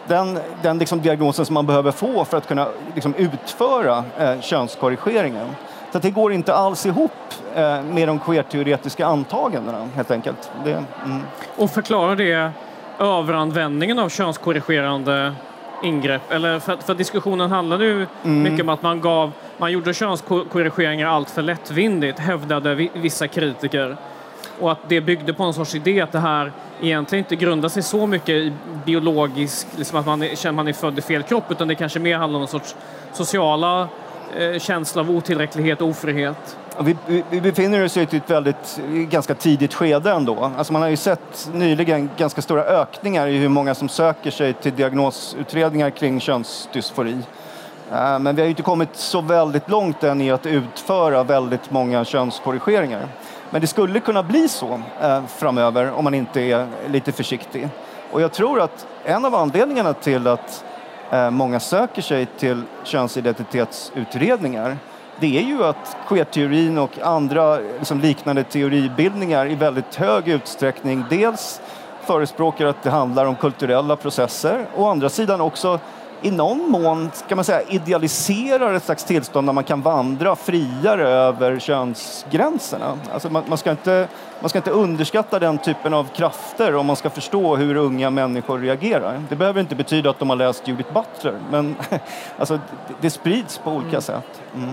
den, 0.07 0.39
den 0.61 0.77
liksom 0.77 1.01
diagnosen 1.01 1.45
som 1.45 1.53
man 1.53 1.65
behöver 1.65 1.91
få 1.91 2.25
för 2.25 2.37
att 2.37 2.47
kunna 2.47 2.67
liksom 2.95 3.15
utföra 3.15 4.03
eh, 4.19 4.41
könskorrigeringen. 4.41 5.47
Så 5.91 5.99
det 5.99 6.11
går 6.11 6.33
inte 6.33 6.53
alls 6.53 6.85
ihop 6.85 7.11
eh, 7.55 7.81
med 7.83 8.07
de 8.07 8.19
queer-teoretiska 8.19 9.05
antagandena 9.05 9.87
helt 9.95 10.11
enkelt. 10.11 10.51
Det, 10.63 10.83
mm. 11.05 11.21
Och 11.55 11.71
förklarar 11.71 12.15
det 12.15 12.51
överanvändningen 12.99 13.99
av 13.99 14.09
könskorrigerande 14.09 15.35
ingrepp? 15.83 16.31
Eller 16.31 16.59
för, 16.59 16.77
för 16.77 16.95
diskussionen 16.95 17.51
handlade 17.51 17.85
ju 17.85 18.07
mm. 18.23 18.43
mycket 18.43 18.61
om 18.61 18.69
att 18.69 18.81
man 18.81 19.01
gav, 19.01 19.31
man 19.57 19.71
gjorde 19.71 19.93
könskorrigeringar 19.93 21.07
allt 21.07 21.29
för 21.29 21.41
lättvindigt, 21.41 22.19
hävdade 22.19 22.75
vissa 22.93 23.27
kritiker. 23.27 23.97
Och 24.59 24.71
att 24.71 24.89
det 24.89 25.01
byggde 25.01 25.33
på 25.33 25.43
en 25.43 25.53
sorts 25.53 25.75
idé 25.75 26.01
att 26.01 26.11
det 26.11 26.19
här 26.19 26.51
egentligen 26.81 27.25
inte 27.25 27.35
grundar 27.35 27.69
sig 27.69 27.83
så 27.83 28.07
mycket 28.07 28.29
i 28.29 28.53
biologisk, 28.85 29.67
liksom 29.77 29.99
att 29.99 30.05
man 30.05 30.35
känner 30.35 30.55
man 30.55 30.67
är 30.67 30.73
född 30.73 30.99
i 30.99 31.01
fel 31.01 31.23
kropp, 31.23 31.51
utan 31.51 31.67
det 31.67 31.75
kanske 31.75 31.99
mer 31.99 32.17
handlar 32.17 32.37
om 32.37 32.41
en 32.41 32.47
sorts 32.47 32.75
sociala 33.13 33.87
eh, 34.37 34.59
känsla 34.59 35.01
av 35.01 35.11
otillräcklighet 35.11 35.81
och 35.81 35.87
ofrihet. 35.87 36.57
Vi, 36.79 36.95
vi, 37.29 37.41
befinner 37.41 37.85
oss 37.85 37.97
i 37.97 38.01
ett 38.01 38.29
väldigt, 38.29 38.79
ganska 38.91 39.35
tidigt 39.35 39.73
skede 39.73 40.11
ändå. 40.11 40.51
Alltså 40.57 40.73
man 40.73 40.81
har 40.81 40.89
ju 40.89 40.97
sett 40.97 41.49
nyligen 41.53 42.09
ganska 42.17 42.41
stora 42.41 42.63
ökningar 42.63 43.27
i 43.27 43.37
hur 43.37 43.49
många 43.49 43.75
som 43.75 43.89
söker 43.89 44.31
sig 44.31 44.53
till 44.53 44.75
diagnosutredningar 44.75 45.89
kring 45.89 46.19
könsdysfori. 46.19 47.17
Eh, 47.91 48.19
men 48.19 48.35
vi 48.35 48.41
har 48.41 48.45
ju 48.45 48.49
inte 48.49 48.61
kommit 48.61 48.89
så 48.93 49.21
väldigt 49.21 49.69
långt 49.69 50.03
än 50.03 50.21
i 50.21 50.31
att 50.31 50.45
utföra 50.45 51.23
väldigt 51.23 51.71
många 51.71 52.05
könskorrigeringar. 52.05 53.07
Men 53.49 53.61
det 53.61 53.67
skulle 53.67 53.99
kunna 53.99 54.23
bli 54.23 54.47
så 54.47 54.81
eh, 55.01 55.25
framöver 55.25 55.91
om 55.91 56.03
man 56.03 56.13
inte 56.13 56.41
är 56.41 56.67
lite 56.87 57.11
försiktig. 57.11 57.69
Och 58.11 58.21
jag 58.21 58.31
tror 58.31 58.61
att 58.61 58.87
en 59.05 59.25
av 59.25 59.35
anledningarna 59.35 59.93
till 59.93 60.27
att 60.27 60.63
eh, 61.11 61.29
många 61.29 61.59
söker 61.59 62.01
sig 62.01 62.25
till 62.25 62.63
könsidentitetsutredningar 62.83 64.77
det 65.19 65.37
är 65.37 65.41
ju 65.41 65.63
att 65.63 65.97
queer-teorin 66.07 66.77
och 66.77 66.99
andra 66.99 67.55
liksom, 67.55 67.99
liknande 67.99 68.43
teoribildningar 68.43 69.51
i 69.51 69.55
väldigt 69.55 69.95
hög 69.95 70.27
utsträckning 70.27 71.03
dels 71.09 71.61
förespråkar 72.01 72.65
att 72.65 72.83
det 72.83 72.89
handlar 72.89 73.25
om 73.25 73.35
kulturella 73.35 73.95
processer 73.95 74.65
och 74.75 74.83
å 74.83 74.89
andra 74.89 75.09
sidan 75.09 75.41
också 75.41 75.79
i 76.21 76.31
någon 76.31 76.69
mån 76.69 77.09
ska 77.13 77.35
man 77.35 77.45
säga, 77.45 77.61
idealiserar 77.69 78.73
ett 78.73 78.83
slags 78.83 79.03
tillstånd 79.03 79.47
där 79.47 79.53
man 79.53 79.63
kan 79.63 79.81
vandra 79.81 80.35
friare 80.35 81.09
över 81.09 81.59
könsgränserna. 81.59 82.97
Alltså 83.13 83.29
man, 83.29 83.43
man, 83.47 83.57
ska 83.57 83.71
inte, 83.71 84.07
man 84.39 84.49
ska 84.49 84.59
inte 84.59 84.71
underskatta 84.71 85.39
den 85.39 85.57
typen 85.57 85.93
av 85.93 86.07
krafter 86.15 86.75
om 86.75 86.85
man 86.85 86.95
ska 86.95 87.09
förstå 87.09 87.55
hur 87.55 87.75
unga 87.75 88.09
människor 88.09 88.59
reagerar. 88.59 89.21
Det 89.29 89.35
behöver 89.35 89.61
inte 89.61 89.75
betyda 89.75 90.09
att 90.09 90.19
de 90.19 90.29
har 90.29 90.37
läst 90.37 90.67
Judith 90.67 90.93
Butler, 90.93 91.39
men 91.51 91.75
alltså, 92.37 92.59
det, 92.87 92.93
det 93.01 93.09
sprids 93.09 93.57
på 93.57 93.71
olika 93.71 93.89
mm. 93.89 94.01
sätt. 94.01 94.41
Mm. 94.55 94.69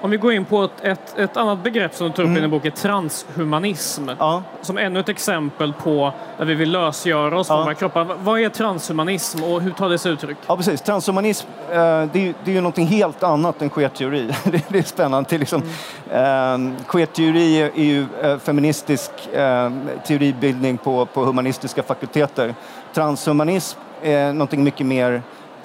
Om 0.00 0.10
vi 0.10 0.16
går 0.16 0.32
in 0.32 0.44
på 0.44 0.62
ett, 0.64 0.84
ett, 0.84 1.18
ett 1.18 1.36
annat 1.36 1.62
begrepp 1.62 1.94
som 1.94 2.06
du 2.06 2.12
tar 2.12 2.22
upp 2.22 2.26
mm. 2.26 2.38
i 2.38 2.40
din 2.40 2.50
bok, 2.50 2.64
är 2.64 2.70
transhumanism. 2.70 4.08
Ja. 4.18 4.42
Som 4.60 4.78
ännu 4.78 5.00
ett 5.00 5.08
exempel 5.08 5.72
på 5.72 6.12
där 6.38 6.44
vi 6.44 6.54
vill 6.54 6.70
lösgöra 6.70 7.38
oss 7.38 7.48
ja. 7.48 7.54
från 7.54 7.64
våra 7.64 7.74
kroppar. 7.74 8.16
Vad 8.22 8.40
är 8.40 8.48
transhumanism 8.48 9.44
och 9.44 9.60
hur 9.60 9.70
tar 9.70 9.88
det 9.88 9.98
sig 9.98 10.12
uttryck? 10.12 10.36
Ja, 10.46 10.56
precis. 10.56 10.80
Transhumanism, 10.80 11.46
eh, 11.70 11.76
det, 11.76 11.78
är, 11.78 12.34
det 12.44 12.50
är 12.50 12.54
ju 12.54 12.60
någonting 12.60 12.86
helt 12.86 13.22
annat 13.22 13.62
än 13.62 13.70
queer-teori. 13.70 14.34
det, 14.68 14.78
är 14.78 14.82
spännande. 14.82 15.28
Det 15.30 15.38
liksom, 15.38 15.62
mm. 16.10 16.76
eh, 16.76 16.84
queer-teori 16.88 17.60
är 17.60 17.84
ju 17.84 18.06
eh, 18.22 18.38
feministisk 18.38 19.10
eh, 19.32 19.70
teoribildning 20.06 20.78
på, 20.78 21.06
på 21.06 21.24
humanistiska 21.24 21.82
fakulteter. 21.82 22.54
Transhumanism 22.94 23.78
är 24.02 24.32
någonting 24.32 24.64
mycket 24.64 24.86
mer 24.86 25.22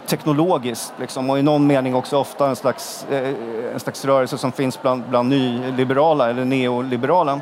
teknologiskt 0.08 0.94
liksom, 1.00 1.30
och 1.30 1.40
i 1.40 1.42
någon 1.42 1.68
mening 1.68 1.96
också 1.96 2.18
ofta 2.18 2.48
en 2.48 2.56
slags, 2.56 3.06
eh, 3.12 3.34
en 3.74 3.80
slags 3.80 4.06
rörelse 4.06 4.38
som 4.38 4.52
finns 4.52 4.82
bland, 4.82 5.04
bland 5.10 5.30
nyliberala 5.30 6.30
eller 6.30 6.46
neoliberala. 6.46 7.42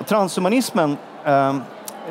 Och 0.00 0.06
transhumanismen, 0.06 0.96
eh, 1.24 1.56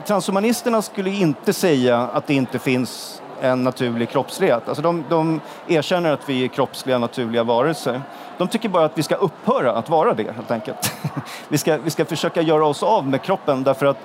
transhumanisterna 0.06 0.82
skulle 0.82 1.10
inte 1.10 1.54
säga 1.54 1.98
att 2.14 2.28
det 2.28 2.34
inte 2.34 2.60
finns 2.60 3.22
en 3.42 3.64
naturlig 3.64 4.10
kroppslighet. 4.10 4.68
Alltså 4.68 4.82
de, 4.82 5.04
de 5.10 5.42
erkänner 5.68 6.14
att 6.14 6.30
vi 6.30 6.44
är 6.44 6.48
kroppsliga, 6.48 6.98
naturliga 6.98 7.44
varelser. 7.44 8.02
De 8.38 8.48
tycker 8.48 8.70
bara 8.70 8.86
att 8.86 8.98
vi 8.98 9.04
ska 9.04 9.16
upphöra 9.16 9.72
att 9.72 9.90
vara 9.90 10.14
det, 10.14 10.32
helt 10.36 10.52
enkelt. 10.52 10.94
vi, 11.48 11.58
ska, 11.58 11.78
vi 11.78 11.90
ska 11.90 12.06
försöka 12.06 12.42
göra 12.42 12.66
oss 12.66 12.84
av 12.84 13.08
med 13.08 13.22
kroppen 13.22 13.64
därför 13.64 13.86
att 13.86 13.98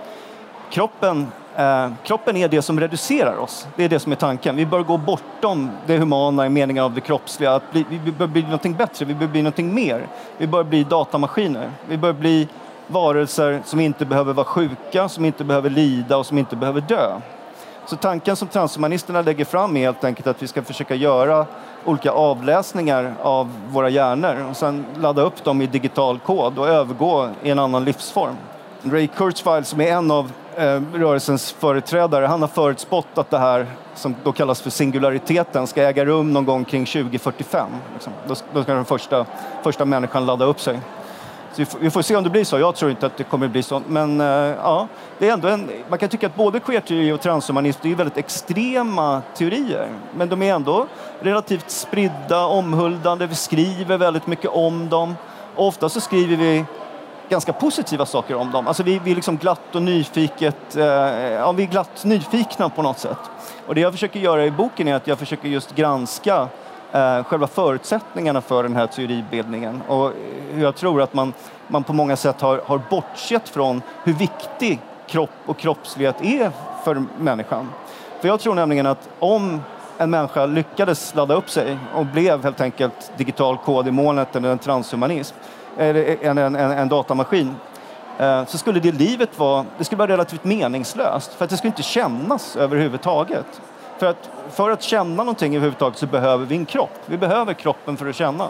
kroppen, 0.71 1.33
eh, 1.57 1.91
kroppen 2.05 2.37
är 2.37 2.49
det 2.49 2.62
som 2.62 2.81
reducerar 2.81 3.37
oss. 3.37 3.67
Det 3.77 3.85
är 3.85 3.88
det 3.88 3.99
som 3.99 4.12
är 4.12 4.17
tanken. 4.17 4.57
Vi 4.57 4.67
bör 4.67 4.83
gå 4.83 4.97
bortom 4.97 5.71
det 5.87 5.99
humana 5.99 6.47
i 6.47 6.49
meningen 6.49 6.85
av 6.85 6.95
det 6.95 7.01
kroppsliga. 7.01 7.55
Att 7.55 7.73
bli, 7.73 7.85
vi 8.05 8.12
bör 8.12 8.27
bli 8.27 8.43
någonting 8.43 8.75
bättre, 8.75 9.05
vi 9.05 9.15
bör 9.15 9.27
bli 9.27 9.43
någonting 9.43 9.75
mer. 9.75 10.07
Vi 10.38 10.47
bör 10.47 10.65
bli 10.65 10.85
datamaskiner. 10.85 11.71
Vi 11.88 11.97
bör 11.97 12.12
bli 12.12 12.49
varelser 12.87 13.62
som 13.65 13.81
inte 13.81 14.05
behöver 14.05 14.33
vara 14.33 14.45
sjuka, 14.45 15.09
som 15.09 15.25
inte 15.25 15.45
behöver 15.45 15.71
lida 15.71 16.17
och 16.17 16.27
som 16.27 16.38
inte 16.38 16.57
behöver 16.57 16.81
dö. 16.81 17.21
Så 17.87 17.97
tanken 17.97 18.37
som 18.37 18.49
transhumanisterna 18.49 19.23
lägger 19.23 19.45
fram 19.45 19.77
är 19.77 19.81
helt 19.81 20.05
enkelt 20.05 20.27
att 20.27 20.43
vi 20.43 20.49
ska 20.49 20.62
försöka 20.62 20.95
göra 20.95 21.47
olika 21.85 22.12
avläsningar 22.12 23.15
av 23.23 23.51
våra 23.69 23.88
hjärnor 23.88 24.47
och 24.51 24.57
sen 24.57 24.85
ladda 24.97 25.23
upp 25.23 25.45
dem 25.45 25.62
i 25.62 25.67
digital 25.67 26.19
kod 26.19 26.59
och 26.59 26.69
övergå 26.69 27.29
i 27.43 27.51
en 27.51 27.59
annan 27.59 27.85
livsform. 27.85 28.37
Ray 28.83 29.07
Kurzweil 29.07 29.65
som 29.65 29.81
är 29.81 29.93
en 29.93 30.11
av 30.11 30.33
eh, 30.57 30.81
rörelsens 30.95 31.53
företrädare, 31.53 32.27
han 32.27 32.41
har 32.41 32.49
förutspått 32.49 33.19
att 33.19 33.31
det 33.31 33.38
här 33.38 33.67
som 33.95 34.15
då 34.25 34.33
kallas 34.33 34.61
för 34.61 34.71
singulariteten 34.71 35.67
ska 35.67 35.83
äga 35.83 36.05
rum 36.05 36.33
någon 36.33 36.45
gång 36.45 36.65
kring 36.65 36.87
2045. 36.87 37.71
Liksom. 37.93 38.12
Då, 38.27 38.35
då 38.53 38.62
ska 38.62 38.75
den 38.75 38.85
första, 38.85 39.27
första 39.62 39.85
människan 39.85 40.27
ladda 40.27 40.45
upp 40.45 40.61
sig. 40.61 40.81
Så 41.53 41.65
vi 41.81 41.91
får, 41.91 42.03
se 42.03 42.17
om 42.17 42.25
det 42.25 42.31
blir 42.31 42.45
så. 42.45 42.59
Jag 42.59 42.75
tror 42.75 42.91
inte 42.91 43.07
att 43.07 43.17
det 43.17 43.25
kommer 43.25 43.49
bli 43.49 43.62
så. 43.62 43.83
Men 43.88 44.21
uh, 44.21 44.27
ja, 44.27 44.88
det 45.19 45.29
är 45.29 45.33
ändå 45.33 45.49
en, 45.49 45.71
man 45.88 45.99
kan 45.99 46.09
tycka 46.09 46.27
att 46.27 46.35
både 46.35 46.61
queerteori 46.61 47.12
och 47.12 47.21
transhumanism 47.21 47.87
är 47.87 47.95
väldigt 47.95 48.17
extrema 48.17 49.23
teorier. 49.35 49.88
Men 50.15 50.29
de 50.29 50.43
är 50.43 50.55
ändå 50.55 50.87
relativt 51.21 51.71
spridda, 51.71 52.47
omhuldande. 52.47 53.27
Vi 53.27 53.35
skriver 53.35 53.99
väldigt 53.99 54.27
mycket 54.27 54.51
om 54.51 54.88
dem. 54.88 55.15
Ofta 55.57 55.88
så 55.88 56.01
skriver 56.01 56.37
vi 56.37 56.65
ganska 57.33 57.53
positiva 57.53 58.07
saker 58.07 58.35
om 58.35 58.51
dem. 58.51 58.66
Alltså 58.66 58.83
vi, 58.83 59.01
vi 59.05 59.11
är 59.11 59.14
liksom 59.14 59.37
glatt 59.37 59.75
och 59.75 59.83
nyfiket, 59.83 60.77
eh, 60.77 60.85
ja, 60.85 61.53
vi 61.53 61.62
är 61.62 61.66
glatt 61.66 62.05
nyfikna 62.05 62.68
på 62.68 62.83
något 62.83 62.99
sätt. 62.99 63.18
Och 63.66 63.75
det 63.75 63.81
jag 63.81 63.92
försöker 63.92 64.21
göra 64.21 64.47
i 64.47 64.51
boken 64.51 64.88
är 64.88 64.95
att 64.95 65.07
jag 65.07 65.18
försöker 65.18 65.49
just 65.49 65.75
granska 65.75 66.49
eh, 66.92 67.25
själva 67.25 67.47
förutsättningarna 67.47 68.40
för 68.40 68.62
den 68.62 68.77
här 68.77 68.87
teoribildningen 68.87 69.83
och 69.88 70.12
hur 70.53 70.62
jag 70.62 70.77
tror 70.77 71.03
att 71.03 71.14
man, 71.14 71.33
man 71.68 71.85
på 71.85 71.92
många 71.92 72.16
sätt 72.16 72.40
har, 72.40 72.62
har 72.66 72.81
bortsett 72.90 73.49
från 73.49 73.83
hur 74.05 74.12
viktig 74.12 74.81
kropp 75.07 75.31
och 75.47 75.59
kroppslighet 75.59 76.25
är 76.25 76.51
för 76.85 77.05
människan. 77.18 77.68
För 78.21 78.29
jag 78.29 78.40
tror 78.40 78.55
nämligen 78.55 78.87
att 78.87 79.09
om 79.18 79.61
en 80.03 80.11
människa 80.11 80.47
lyckades 80.47 81.15
ladda 81.15 81.35
upp 81.35 81.51
sig 81.51 81.79
och 81.95 82.07
blev 82.07 82.43
helt 82.43 82.61
enkelt 82.61 83.12
digital 83.17 83.57
kod 83.57 83.88
i 83.88 83.91
molnet 83.91 84.37
eller 84.37 84.49
en 84.49 84.59
transhumanism, 84.59 85.37
eller 85.79 86.17
en, 86.25 86.38
en, 86.38 86.57
en, 86.57 86.71
en 86.71 86.88
datamaskin, 86.88 87.55
eh, 88.19 88.45
så 88.45 88.59
skulle 88.59 88.81
det 88.81 88.93
livet 88.93 89.38
vara, 89.38 89.65
det 89.79 89.85
skulle 89.85 89.99
vara 89.99 90.12
relativt 90.12 90.45
meningslöst 90.45 91.35
för 91.35 91.45
att 91.45 91.51
det 91.51 91.57
skulle 91.57 91.71
inte 91.71 91.83
kännas 91.83 92.57
överhuvudtaget. 92.57 93.61
För 93.99 94.07
att, 94.07 94.31
för 94.51 94.71
att 94.71 94.83
känna 94.83 95.17
någonting 95.17 95.57
överhuvudtaget 95.57 95.99
så 95.99 96.07
behöver 96.07 96.47
vi 96.47 96.57
en 96.57 96.67
kropp. 96.67 96.99
Vi 97.07 97.19
behöver 97.19 97.53
kroppen 97.53 97.97
för 97.97 98.07
att 98.07 98.17
känna. 98.17 98.49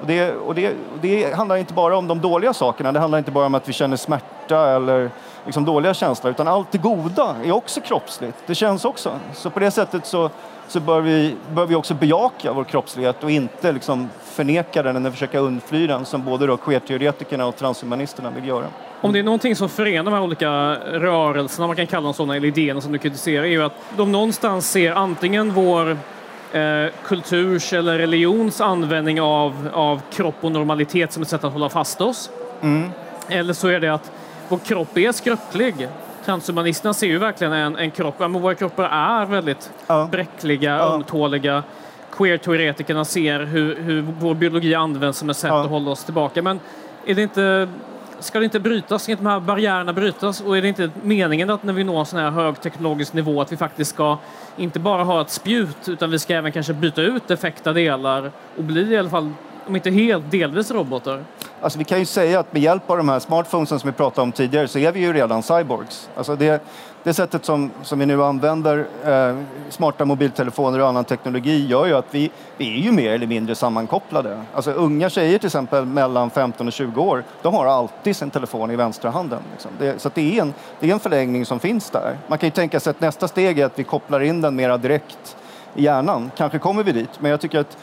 Och 0.00 0.06
det, 0.06 0.32
och 0.32 0.54
det, 0.54 0.74
det 1.00 1.34
handlar 1.34 1.56
inte 1.56 1.74
bara 1.74 1.96
om 1.96 2.08
de 2.08 2.20
dåliga 2.20 2.54
sakerna, 2.54 2.92
det 2.92 2.98
handlar 2.98 3.18
inte 3.18 3.30
bara 3.30 3.46
om 3.46 3.54
att 3.54 3.68
vi 3.68 3.72
känner 3.72 3.96
smärta 3.96 4.70
eller 4.76 5.10
liksom 5.46 5.64
dåliga 5.64 5.94
känslor, 5.94 6.30
utan 6.30 6.48
allt 6.48 6.72
det 6.72 6.78
goda 6.78 7.36
är 7.44 7.52
också 7.52 7.80
kroppsligt. 7.80 8.36
Det 8.46 8.54
känns 8.54 8.84
också. 8.84 9.18
Så 9.34 9.50
på 9.50 9.60
det 9.60 9.70
sättet 9.70 10.06
så, 10.06 10.30
så 10.68 10.80
bör, 10.80 11.00
vi, 11.00 11.36
bör 11.54 11.66
vi 11.66 11.74
också 11.74 11.94
bejaka 11.94 12.52
vår 12.52 12.64
kroppslighet 12.64 13.24
och 13.24 13.30
inte 13.30 13.72
liksom 13.72 14.08
förneka 14.22 14.82
den 14.82 14.96
eller 14.96 15.10
försöka 15.10 15.38
undfly 15.38 15.86
den 15.86 16.04
som 16.04 16.24
både 16.24 16.46
då 16.46 16.56
queer-teoretikerna 16.56 17.46
och 17.46 17.56
transhumanisterna 17.56 18.30
vill 18.30 18.48
göra. 18.48 18.66
Om 19.00 19.12
det 19.12 19.18
är 19.18 19.22
någonting 19.22 19.56
som 19.56 19.68
förenar 19.68 20.04
de 20.04 20.14
här 20.14 20.22
olika 20.22 20.50
rörelserna, 20.74 21.66
man 21.66 21.76
kan 21.76 21.86
kalla 21.86 22.04
dem 22.04 22.14
sådana, 22.14 22.36
eller 22.36 22.48
idéerna 22.48 22.80
som 22.80 22.92
du 22.92 22.98
kritiserar, 22.98 23.44
är 23.44 23.48
ju 23.48 23.62
att 23.62 23.72
de 23.96 24.12
någonstans 24.12 24.70
ser 24.70 24.92
antingen 24.92 25.54
vår 25.54 25.90
eh, 26.52 26.92
kulturs 27.04 27.72
eller 27.72 27.98
religions 27.98 28.60
användning 28.60 29.20
av, 29.20 29.68
av 29.72 30.00
kropp 30.12 30.34
och 30.40 30.52
normalitet 30.52 31.12
som 31.12 31.22
ett 31.22 31.28
sätt 31.28 31.44
att 31.44 31.52
hålla 31.52 31.68
fast 31.68 32.00
oss. 32.00 32.30
Mm. 32.62 32.90
Eller 33.28 33.52
så 33.52 33.68
är 33.68 33.80
det 33.80 33.88
att 33.88 34.10
vår 34.48 34.58
kropp 34.58 34.98
är 34.98 35.12
skröplig. 35.12 35.88
Transhumanisterna 36.24 36.94
ser 36.94 37.06
ju 37.06 37.18
verkligen 37.18 37.52
en, 37.52 37.76
en 37.76 37.90
kropp, 37.90 38.18
men 38.18 38.32
våra 38.32 38.54
kroppar 38.54 38.84
är 38.84 39.26
väldigt 39.26 39.70
ja. 39.86 40.08
bräckliga, 40.12 40.76
ja. 40.76 40.94
ömtåliga. 40.94 41.62
Queer-teoretikerna 42.10 43.04
ser 43.04 43.40
hur, 43.40 43.76
hur 43.76 44.02
vår 44.02 44.34
biologi 44.34 44.74
används 44.74 45.18
som 45.18 45.30
ett 45.30 45.36
sätt 45.36 45.48
ja. 45.48 45.64
att 45.64 45.70
hålla 45.70 45.90
oss 45.90 46.04
tillbaka. 46.04 46.42
Men 46.42 46.60
är 47.06 47.14
det 47.14 47.22
inte 47.22 47.68
ska 48.20 48.38
det 48.38 48.44
inte 48.44 48.60
brytas? 48.60 49.02
Ska 49.02 49.12
inte 49.12 49.24
de 49.24 49.30
här 49.30 49.40
barriärerna 49.40 49.92
brytas? 49.92 50.40
Och 50.40 50.58
är 50.58 50.62
det 50.62 50.68
inte 50.68 50.90
meningen 51.02 51.50
att 51.50 51.62
när 51.62 51.72
vi 51.72 51.84
når 51.84 52.00
en 52.00 52.06
sån 52.06 52.18
här 52.18 52.30
högteknologisk 52.30 53.12
nivå 53.12 53.40
att 53.40 53.52
vi 53.52 53.56
faktiskt 53.56 53.90
ska 53.90 54.18
inte 54.56 54.78
bara 54.78 55.04
ha 55.04 55.20
ett 55.20 55.30
spjut 55.30 55.88
utan 55.88 56.10
vi 56.10 56.18
ska 56.18 56.34
även 56.34 56.52
kanske 56.52 56.72
byta 56.72 57.02
ut 57.02 57.28
defekta 57.28 57.72
delar 57.72 58.30
och 58.56 58.64
bli 58.64 58.92
i 58.92 58.96
alla 58.96 59.10
fall, 59.10 59.32
om 59.66 59.76
inte 59.76 59.90
helt, 59.90 60.30
delvis 60.30 60.70
robotar? 60.70 61.24
Alltså 61.60 61.78
vi 61.78 61.84
kan 61.84 61.98
ju 61.98 62.04
säga 62.04 62.40
att 62.40 62.52
med 62.52 62.62
hjälp 62.62 62.90
av 62.90 62.96
de 62.96 63.08
här 63.08 63.18
smartphonesen 63.18 63.78
som 63.80 63.90
vi 63.90 63.96
pratade 63.96 64.22
om 64.22 64.32
tidigare 64.32 64.68
så 64.68 64.78
är 64.78 64.92
vi 64.92 65.00
ju 65.00 65.12
redan 65.12 65.42
cyborgs. 65.42 66.08
Alltså 66.16 66.36
det, 66.36 66.62
det 67.02 67.14
sättet 67.14 67.44
som, 67.44 67.70
som 67.82 67.98
vi 67.98 68.06
nu 68.06 68.22
använder 68.22 68.86
eh, 69.04 69.36
smarta 69.70 70.04
mobiltelefoner 70.04 70.80
och 70.80 70.88
annan 70.88 71.04
teknologi 71.04 71.66
gör 71.66 71.86
ju 71.86 71.94
att 71.94 72.06
vi, 72.10 72.30
vi 72.56 72.78
är 72.78 72.82
ju 72.82 72.92
mer 72.92 73.12
eller 73.12 73.26
mindre 73.26 73.54
sammankopplade. 73.54 74.42
Alltså 74.54 74.72
unga 74.72 75.10
tjejer 75.10 75.38
till 75.38 75.46
exempel 75.46 75.84
mellan 75.84 76.30
15 76.30 76.66
och 76.66 76.72
20 76.72 77.02
år, 77.02 77.24
de 77.42 77.54
har 77.54 77.66
alltid 77.66 78.16
sin 78.16 78.30
telefon 78.30 78.70
i 78.70 78.76
vänstra 78.76 79.10
handen. 79.10 79.40
Liksom. 79.52 79.70
Det, 79.78 79.98
så 79.98 80.10
det, 80.14 80.38
är 80.38 80.42
en, 80.42 80.54
det 80.80 80.88
är 80.90 80.92
en 80.92 81.00
förlängning 81.00 81.46
som 81.46 81.60
finns 81.60 81.90
där. 81.90 82.18
Man 82.26 82.38
kan 82.38 82.46
ju 82.46 82.50
tänka 82.50 82.80
sig 82.80 82.90
att 82.90 83.00
nästa 83.00 83.28
steg 83.28 83.58
är 83.58 83.66
att 83.66 83.78
vi 83.78 83.84
kopplar 83.84 84.20
in 84.20 84.40
den 84.40 84.56
mera 84.56 84.76
direkt 84.78 85.36
i 85.74 85.82
hjärnan. 85.82 86.30
Kanske 86.36 86.58
kommer 86.58 86.82
vi 86.82 86.92
dit, 86.92 87.10
men 87.18 87.30
jag 87.30 87.40
tycker 87.40 87.58
att 87.58 87.76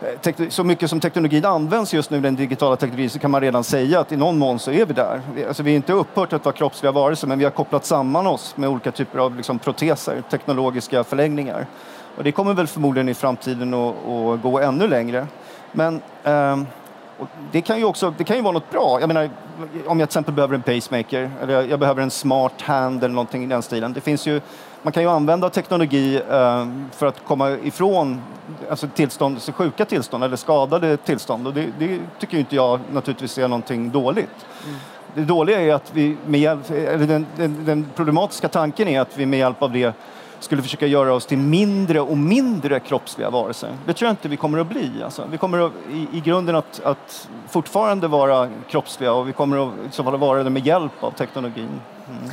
Eh, 0.00 0.48
så 0.48 0.64
mycket 0.64 0.90
som 0.90 1.00
teknologin 1.00 1.44
används 1.44 1.94
just 1.94 2.10
nu, 2.10 2.20
den 2.20 2.36
digitala 2.36 2.76
teknologin, 2.76 3.10
så 3.10 3.18
kan 3.18 3.30
man 3.30 3.40
redan 3.40 3.64
säga 3.64 4.00
att 4.00 4.12
i 4.12 4.16
någon 4.16 4.38
mån 4.38 4.58
så 4.58 4.70
är 4.70 4.86
vi 4.86 4.92
där. 4.92 5.20
Alltså 5.48 5.62
vi 5.62 5.72
är 5.72 5.76
inte 5.76 5.92
upphört 5.92 6.32
att 6.32 6.44
vara 6.44 6.54
kroppsliga 6.54 6.92
varelser, 6.92 7.26
men 7.26 7.38
vi 7.38 7.44
har 7.44 7.50
kopplat 7.50 7.84
samman 7.84 8.26
oss 8.26 8.56
med 8.56 8.68
olika 8.68 8.92
typer 8.92 9.18
av 9.18 9.36
liksom, 9.36 9.58
proteser, 9.58 10.22
teknologiska 10.30 11.04
förlängningar. 11.04 11.66
Och 12.16 12.24
det 12.24 12.32
kommer 12.32 12.54
väl 12.54 12.66
förmodligen 12.66 13.08
i 13.08 13.14
framtiden 13.14 13.74
att, 13.74 13.94
att 14.08 14.42
gå 14.42 14.60
ännu 14.60 14.88
längre. 14.88 15.26
Men 15.72 16.02
eh, 16.24 16.56
det 17.52 17.60
kan 17.60 17.78
ju 17.78 17.84
också 17.84 18.14
det 18.18 18.24
kan 18.24 18.36
ju 18.36 18.42
vara 18.42 18.52
något 18.52 18.70
bra. 18.70 19.00
Jag 19.00 19.08
menar, 19.08 19.30
om 19.86 20.00
jag 20.00 20.08
till 20.08 20.18
exempel 20.18 20.34
behöver 20.34 20.54
en 20.54 20.62
pacemaker 20.62 21.30
eller 21.42 21.62
jag 21.62 21.80
behöver 21.80 22.02
en 22.02 22.10
smart 22.10 22.62
hand 22.62 23.04
eller 23.04 23.14
någonting 23.14 23.44
i 23.44 23.46
den 23.46 23.62
stilen. 23.62 23.92
Det 23.92 24.00
finns 24.00 24.26
ju 24.26 24.40
man 24.84 24.92
kan 24.92 25.02
ju 25.02 25.08
använda 25.08 25.50
teknologi 25.50 26.16
eh, 26.30 26.66
för 26.92 27.06
att 27.06 27.24
komma 27.24 27.50
ifrån 27.50 28.22
alltså 28.70 28.88
tillstånd, 28.94 29.42
sjuka 29.54 29.84
tillstånd 29.84 30.24
eller 30.24 30.36
skadade 30.36 30.96
tillstånd. 30.96 31.46
Och 31.46 31.54
det, 31.54 31.68
det 31.78 32.00
tycker 32.18 32.38
inte 32.38 32.56
jag 32.56 32.80
naturligtvis 32.92 33.38
är 33.38 33.48
någonting 33.48 33.90
dåligt. 33.90 34.46
Mm. 34.66 34.76
Det 35.14 35.24
dåliga 35.24 35.60
är 35.60 35.74
att 35.74 35.90
vi 35.94 36.16
med 36.26 36.40
hjälp, 36.40 36.70
eller 36.70 37.06
den, 37.06 37.26
den, 37.36 37.64
den, 37.64 37.86
problematiska 37.94 38.48
tanken 38.48 38.88
är 38.88 39.00
att 39.00 39.18
vi 39.18 39.26
med 39.26 39.38
hjälp 39.38 39.62
av 39.62 39.72
det 39.72 39.94
skulle 40.40 40.62
försöka 40.62 40.86
göra 40.86 41.14
oss 41.14 41.26
till 41.26 41.38
mindre 41.38 42.00
och 42.00 42.18
mindre 42.18 42.80
kroppsliga 42.80 43.30
varelser. 43.30 43.76
Det 43.86 43.92
tror 43.92 44.06
jag 44.06 44.12
inte 44.12 44.28
vi 44.28 44.36
kommer 44.36 44.58
att 44.58 44.68
bli. 44.68 45.02
Alltså, 45.04 45.26
vi 45.30 45.38
kommer 45.38 45.66
att, 45.66 45.72
i, 45.92 46.08
i 46.12 46.20
grunden 46.20 46.56
att, 46.56 46.80
att 46.84 47.28
fortfarande 47.48 48.08
vara 48.08 48.48
kroppsliga 48.68 49.12
och 49.12 49.28
vi 49.28 49.32
kommer 49.32 49.68
att 49.68 49.94
så 49.94 50.02
vara 50.02 50.42
det 50.42 50.50
med 50.50 50.66
hjälp 50.66 51.04
av 51.04 51.10
teknologin. 51.10 51.80
Mm. 52.08 52.30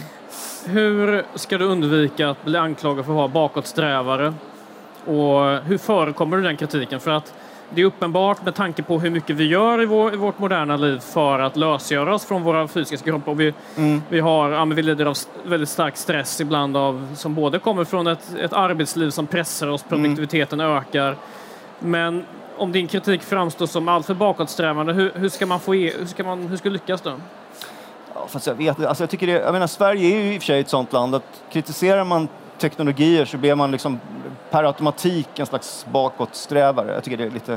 Hur 0.65 1.23
ska 1.35 1.57
du 1.57 1.65
undvika 1.65 2.29
att 2.29 2.45
bli 2.45 2.57
anklagad 2.57 3.05
för 3.05 3.11
att 3.11 3.17
vara 3.17 3.27
bakåtsträvare? 3.27 4.33
Och 5.05 5.65
hur 5.65 5.77
förekommer 5.77 6.37
du 6.37 6.43
den 6.43 6.57
kritiken? 6.57 6.99
För 6.99 7.11
att 7.11 7.33
det 7.69 7.81
är 7.81 7.85
uppenbart 7.85 8.45
med 8.45 8.55
tanke 8.55 8.83
på 8.83 8.99
hur 8.99 9.09
mycket 9.09 9.35
vi 9.35 9.47
gör 9.47 9.81
i, 9.81 9.85
vår, 9.85 10.13
i 10.13 10.17
vårt 10.17 10.39
moderna 10.39 10.77
liv 10.77 10.99
för 10.99 11.39
att 11.39 11.55
lösgöra 11.55 12.15
oss 12.15 12.25
från 12.25 12.43
våra 12.43 12.67
fysiska 12.67 13.11
kroppar. 13.11 13.33
Vi, 13.33 13.53
mm. 13.77 14.01
vi, 14.09 14.19
har, 14.19 14.49
ja, 14.49 14.65
vi 14.65 14.83
lider 14.83 15.05
av 15.05 15.17
väldigt 15.43 15.69
stark 15.69 15.97
stress 15.97 16.41
ibland 16.41 16.77
av, 16.77 17.07
som 17.15 17.35
både 17.35 17.59
kommer 17.59 17.83
från 17.83 18.07
ett, 18.07 18.35
ett 18.41 18.53
arbetsliv 18.53 19.09
som 19.09 19.27
pressar 19.27 19.67
oss, 19.67 19.83
produktiviteten 19.83 20.59
mm. 20.59 20.77
ökar. 20.77 21.15
Men 21.79 22.25
om 22.57 22.71
din 22.71 22.87
kritik 22.87 23.21
framstår 23.21 23.65
som 23.65 23.87
alltför 23.87 24.13
bakåtsträvande, 24.13 24.93
hur, 24.93 25.11
hur 25.15 25.29
ska 25.29 25.45
man 25.45 25.59
få 25.59 25.75
e, 25.75 25.93
hur 25.99 26.05
ska 26.05 26.23
man 26.23 26.47
hur 26.47 26.57
ska 26.57 26.69
lyckas 26.69 27.01
då? 27.01 27.13
Ja, 28.21 28.27
fast 28.27 28.47
jag 28.47 28.55
vet 28.55 28.85
alltså 28.85 29.03
jag 29.03 29.09
tycker 29.09 29.27
det, 29.27 29.33
jag 29.33 29.53
menar, 29.53 29.67
Sverige 29.67 30.15
är 30.15 30.21
ju 30.21 30.33
i 30.33 30.37
och 30.37 30.41
för 30.41 30.45
sig 30.45 30.59
ett 30.59 30.69
sånt 30.69 30.93
land 30.93 31.15
att 31.15 31.43
kritiserar 31.51 32.03
man 32.03 32.27
teknologier 32.57 33.25
så 33.25 33.37
blir 33.37 33.55
man 33.55 33.71
liksom 33.71 33.99
per 34.49 34.63
automatik 34.63 35.39
en 35.39 35.45
slags 35.45 35.85
bakåtsträvare. 35.91 36.93
Jag 36.93 37.03
tycker 37.03 37.17
det 37.17 37.23
är 37.23 37.29
lite, 37.29 37.51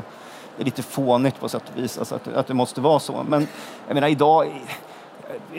det 0.57 0.63
är 0.63 0.65
lite 0.65 0.83
fånigt 0.83 1.39
på 1.39 1.49
sätt 1.49 1.63
och 1.73 1.83
vis, 1.83 1.97
alltså 1.97 2.15
att, 2.15 2.27
att 2.27 2.47
det 2.47 2.53
måste 2.53 2.81
vara 2.81 2.99
så. 2.99 3.25
Men 3.29 3.47
jag 3.87 3.95
menar 3.95 4.07
idag 4.07 4.61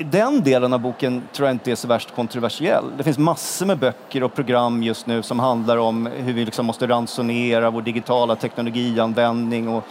den 0.05 0.43
delen 0.43 0.73
av 0.73 0.81
boken 0.81 1.23
tror 1.33 1.49
jag 1.49 1.55
inte 1.55 1.71
är 1.71 1.75
så 1.75 1.89
värst 1.89 2.15
kontroversiell. 2.15 2.85
Det 2.97 3.05
finns 3.05 3.19
massor 3.19 3.67
med 3.67 3.79
böcker 3.79 4.23
och 4.23 4.35
program 4.35 4.83
just 4.83 5.07
nu 5.07 5.23
som 5.23 5.39
handlar 5.39 5.77
om 5.77 6.07
hur 6.07 6.33
vi 6.33 6.45
liksom 6.45 6.67
måste 6.67 6.87
ransonera 6.87 7.71
vår 7.71 7.83
digitala 7.83 8.37
teknologianvändning 8.37 9.69
och 9.69 9.85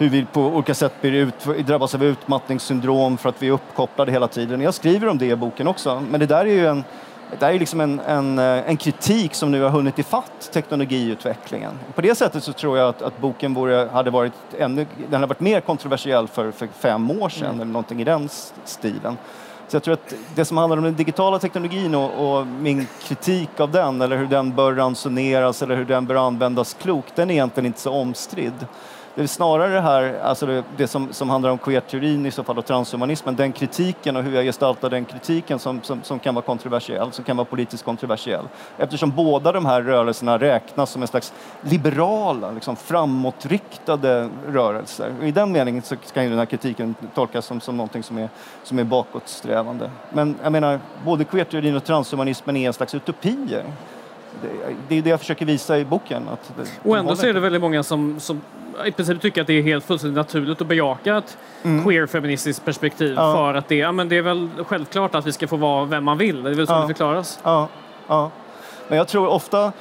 hur 0.00 0.08
vi 0.08 0.24
på 0.24 0.42
olika 0.42 0.74
sätt 0.74 0.92
blir 1.00 1.12
ut, 1.12 1.66
drabbas 1.66 1.94
av 1.94 2.04
utmattningssyndrom 2.04 3.18
för 3.18 3.28
att 3.28 3.42
vi 3.42 3.48
är 3.48 3.52
uppkopplade 3.52 4.12
hela 4.12 4.28
tiden. 4.28 4.60
Jag 4.60 4.74
skriver 4.74 5.08
om 5.08 5.18
det 5.18 5.26
i 5.26 5.36
boken 5.36 5.66
också, 5.66 6.02
men 6.10 6.20
det 6.20 6.26
där 6.26 6.40
är 6.40 6.52
ju 6.52 6.66
en, 6.66 6.84
det 7.38 7.46
är 7.46 7.58
liksom 7.58 7.80
en, 7.80 8.00
en, 8.00 8.38
en, 8.38 8.76
kritik 8.76 9.34
som 9.34 9.50
nu 9.50 9.62
har 9.62 9.70
hunnit 9.70 9.98
ifatt 9.98 10.50
teknologiutvecklingen. 10.52 11.72
På 11.94 12.00
det 12.00 12.14
sättet 12.14 12.44
så 12.44 12.52
tror 12.52 12.78
jag 12.78 12.88
att, 12.88 13.02
att 13.02 13.18
boken 13.18 13.54
vore, 13.54 13.88
hade 13.92 14.10
varit 14.10 14.32
ännu, 14.58 14.86
den 14.96 15.14
hade 15.14 15.26
varit 15.26 15.40
mer 15.40 15.60
kontroversiell 15.60 16.28
för, 16.28 16.50
för 16.50 16.68
fem 16.78 17.10
år 17.10 17.28
sedan 17.28 17.46
mm. 17.46 17.60
eller 17.60 17.72
någonting 17.72 18.00
i 18.00 18.04
den 18.04 18.28
stilen. 18.64 19.16
Så 19.68 19.76
jag 19.76 19.82
tror 19.82 19.94
att 19.94 20.14
det 20.34 20.44
som 20.44 20.56
handlar 20.56 20.76
om 20.76 20.84
den 20.84 20.96
digitala 20.96 21.38
teknologin 21.38 21.94
och, 21.94 22.38
och, 22.38 22.46
min 22.46 22.86
kritik 23.02 23.60
av 23.60 23.70
den 23.70 24.00
eller 24.00 24.16
hur 24.16 24.26
den 24.26 24.54
bör 24.54 24.72
ransoneras 24.72 25.62
eller 25.62 25.76
hur 25.76 25.84
den 25.84 26.06
bör 26.06 26.26
användas 26.26 26.74
klokt, 26.74 27.16
den 27.16 27.30
är 27.30 27.34
egentligen 27.34 27.66
inte 27.66 27.80
så 27.80 27.92
omstridd. 27.92 28.66
Det 29.14 29.22
är 29.22 29.26
snarare 29.26 29.72
det 29.72 29.80
här, 29.80 30.20
alltså 30.22 30.46
det, 30.46 30.64
det 30.76 30.86
som, 30.86 31.12
som 31.12 31.30
handlar 31.30 31.50
om 31.50 31.58
queer-teorin 31.58 32.26
i 32.26 32.30
så 32.30 32.44
fall 32.44 32.58
och 32.58 32.66
transhumanismen, 32.66 33.36
den 33.36 33.52
kritiken 33.52 34.16
och 34.16 34.22
hur 34.22 34.34
jag 34.34 34.44
gestaltar 34.44 34.90
den 34.90 35.04
kritiken 35.04 35.58
som, 35.58 35.82
som, 35.82 36.02
som 36.02 36.18
kan 36.18 36.34
vara 36.34 36.44
kontroversiell, 36.44 37.12
som 37.12 37.24
kan 37.24 37.36
vara 37.36 37.44
politiskt 37.44 37.84
kontroversiell. 37.84 38.48
Eftersom 38.78 39.10
båda 39.10 39.52
de 39.52 39.66
här 39.66 39.82
rörelserna 39.82 40.38
räknas 40.38 40.90
som 40.90 41.02
en 41.02 41.08
slags 41.08 41.32
liberala, 41.60 42.50
liksom 42.50 42.76
framåtriktade 42.76 44.28
rörelser. 44.48 45.14
Och 45.20 45.26
I 45.26 45.32
den 45.32 45.52
meningen 45.52 45.82
så 45.82 45.96
kan 45.96 46.24
ju 46.24 46.30
den 46.30 46.38
här 46.38 46.46
kritiken 46.46 46.94
tolkas 47.14 47.46
som, 47.46 47.60
som 47.60 47.76
någonting 47.76 48.02
som 48.02 48.18
är, 48.18 48.28
som 48.62 48.78
är 48.78 48.84
bakåtsträvande. 48.84 49.90
Men 50.12 50.34
jag 50.42 50.52
menar, 50.52 50.80
både 51.04 51.24
queer-teorin 51.24 51.76
och 51.76 51.84
transhumanismen 51.84 52.56
är 52.56 52.66
en 52.66 52.72
slags 52.72 52.94
utopier 52.94 53.64
det 54.88 54.98
är 54.98 55.02
det 55.02 55.10
jag 55.10 55.20
försöker 55.20 55.46
visa 55.46 55.78
i 55.78 55.84
boken. 55.84 56.28
Att 56.28 56.52
och 56.82 56.98
ändå 56.98 57.16
så 57.16 57.26
är 57.26 57.34
det 57.34 57.40
väldigt 57.40 57.60
många 57.60 57.82
som, 57.82 58.20
som 58.20 58.40
i 58.86 58.92
princip 58.92 59.20
tycker 59.20 59.40
att 59.40 59.46
det 59.46 59.52
är 59.52 59.62
helt 59.62 59.84
fullständigt 59.84 60.16
naturligt 60.16 60.60
att 60.60 60.66
bejaka 60.66 61.16
ett 61.16 61.38
mm. 61.62 61.84
queer-feministiskt 61.84 62.64
perspektiv 62.64 63.14
ja. 63.16 63.34
för 63.34 63.54
att 63.54 63.68
det, 63.68 63.74
ja, 63.74 63.92
men 63.92 64.08
det 64.08 64.16
är 64.16 64.22
väl 64.22 64.48
självklart 64.66 65.14
att 65.14 65.26
vi 65.26 65.32
ska 65.32 65.48
få 65.48 65.56
vara 65.56 65.84
vem 65.84 66.04
man 66.04 66.18
vill. 66.18 66.42
Det 66.42 66.50
är 66.50 66.54
väl 66.54 66.66
så 66.66 66.72
ja. 66.72 66.80
det 66.80 66.86
förklaras. 66.86 67.40
Ja. 67.42 67.68
ja. 68.06 68.30
Men 68.88 68.98
jag 68.98 69.08
tror 69.08 69.26
ofta 69.26 69.72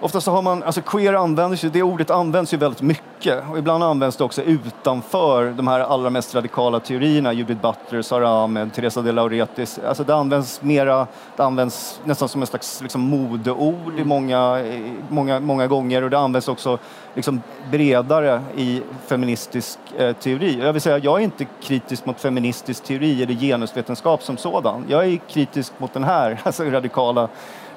Oftast 0.00 0.26
har 0.26 0.42
man, 0.42 0.62
alltså 0.62 0.80
queer 0.80 1.14
används 1.14 1.64
ju, 1.64 1.68
det 1.68 1.82
ordet 1.82 2.10
används 2.10 2.54
ju 2.54 2.56
väldigt 2.56 2.82
mycket 2.82 3.44
och 3.50 3.58
ibland 3.58 3.84
används 3.84 4.16
det 4.16 4.24
också 4.24 4.42
utanför 4.42 5.50
de 5.50 5.68
här 5.68 5.80
allra 5.80 6.10
mest 6.10 6.34
radikala 6.34 6.80
teorierna, 6.80 7.32
Judith 7.32 7.60
Butler, 7.60 8.02
Sara 8.02 8.28
Ahmed, 8.28 8.72
Teresa 8.74 9.02
de 9.02 9.12
Lauretis. 9.12 9.80
Alltså 9.88 10.04
det 10.04 10.14
används 10.14 10.62
mera, 10.62 11.06
det 11.36 11.44
används 11.44 12.00
nästan 12.04 12.28
som 12.28 12.40
en 12.40 12.46
slags 12.46 12.82
liksom 12.82 13.00
modeord 13.00 13.92
mm. 13.92 14.08
många, 14.08 14.64
många, 15.08 15.40
många 15.40 15.66
gånger 15.66 16.02
och 16.02 16.10
det 16.10 16.18
används 16.18 16.48
också 16.48 16.78
liksom 17.14 17.42
bredare 17.70 18.42
i 18.56 18.82
feministisk 19.06 19.78
eh, 19.96 20.12
teori. 20.12 20.58
Jag 20.62 20.72
vill 20.72 20.82
säga, 20.82 20.98
jag 20.98 21.18
är 21.20 21.24
inte 21.24 21.46
kritisk 21.62 22.06
mot 22.06 22.20
feministisk 22.20 22.84
teori 22.84 23.22
eller 23.22 23.34
genusvetenskap 23.34 24.22
som 24.22 24.36
sådan. 24.36 24.84
Jag 24.88 25.06
är 25.06 25.16
kritisk 25.16 25.72
mot 25.78 25.92
den 25.92 26.04
här 26.04 26.40
alltså 26.44 26.64
radikala 26.64 27.28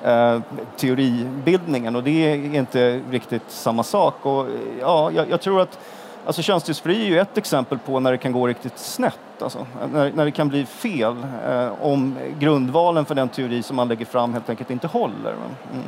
eh, 0.03 0.39
teoribildningen 0.77 1.95
och 1.95 2.03
det 2.03 2.31
är 2.31 2.55
inte 2.55 3.01
riktigt 3.11 3.51
samma 3.51 3.83
sak. 3.83 4.25
Och, 4.25 4.45
eh, 4.45 4.51
ja, 4.79 5.11
jag, 5.11 5.29
jag 5.29 5.41
tror 5.41 5.61
att 5.61 5.79
Alltså 6.25 6.41
könsdysfori 6.41 7.01
är 7.01 7.05
ju 7.05 7.19
ett 7.19 7.37
exempel 7.37 7.79
på 7.79 7.99
när 7.99 8.11
det 8.11 8.17
kan 8.17 8.31
gå 8.31 8.47
riktigt 8.47 8.77
snett, 8.77 9.41
alltså, 9.41 9.67
när, 9.93 10.11
när 10.11 10.25
det 10.25 10.31
kan 10.31 10.49
bli 10.49 10.65
fel 10.65 11.15
eh, 11.47 11.71
om 11.81 12.15
grundvalen 12.39 13.05
för 13.05 13.15
den 13.15 13.29
teori 13.29 13.63
som 13.63 13.75
man 13.75 13.87
lägger 13.87 14.05
fram 14.05 14.33
helt 14.33 14.49
enkelt 14.49 14.69
inte 14.69 14.87
håller. 14.87 15.31
Mm. 15.31 15.83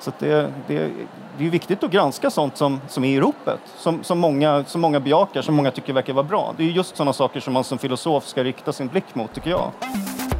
Så 0.00 0.12
det, 0.18 0.52
det, 0.66 0.90
det 1.38 1.46
är 1.46 1.50
viktigt 1.50 1.84
att 1.84 1.90
granska 1.90 2.30
sånt 2.30 2.56
som, 2.56 2.80
som 2.88 3.04
är 3.04 3.08
i 3.08 3.20
ropet, 3.20 3.60
som, 3.76 4.04
som, 4.04 4.18
många, 4.18 4.64
som 4.64 4.80
många 4.80 5.00
bejakar, 5.00 5.42
som 5.42 5.54
många 5.54 5.70
tycker 5.70 5.92
verkar 5.92 6.12
vara 6.12 6.26
bra. 6.26 6.54
Det 6.56 6.64
är 6.64 6.68
just 6.68 6.96
sådana 6.96 7.12
saker 7.12 7.40
som 7.40 7.52
man 7.52 7.64
som 7.64 7.78
filosof 7.78 8.26
ska 8.26 8.44
rikta 8.44 8.72
sin 8.72 8.88
blick 8.88 9.14
mot, 9.14 9.34
tycker 9.34 9.50
jag. 9.50 9.70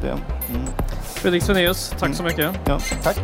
Det, 0.02 0.08
mm. 0.08 0.93
Fredrik 1.24 1.42
Svenaeus, 1.42 1.90
tack 1.90 2.02
mm. 2.02 2.14
så 2.14 2.22
mycket. 2.22 2.54
Ja, 2.66 2.80
tack. 3.02 3.16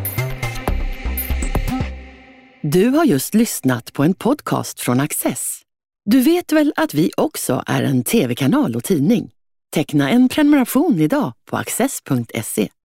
Du 2.63 2.89
har 2.89 3.05
just 3.05 3.35
lyssnat 3.35 3.93
på 3.93 4.05
en 4.05 4.15
podcast 4.15 4.81
från 4.81 5.01
Access. 5.01 5.61
Du 6.05 6.21
vet 6.21 6.53
väl 6.53 6.73
att 6.77 6.95
vi 6.95 7.11
också 7.17 7.63
är 7.67 7.83
en 7.83 8.05
tv-kanal 8.05 8.77
och 8.77 8.85
tidning? 8.85 9.31
Teckna 9.75 10.11
en 10.11 10.29
prenumeration 10.29 11.01
idag 11.01 11.33
på 11.51 11.57
access.se. 11.57 12.71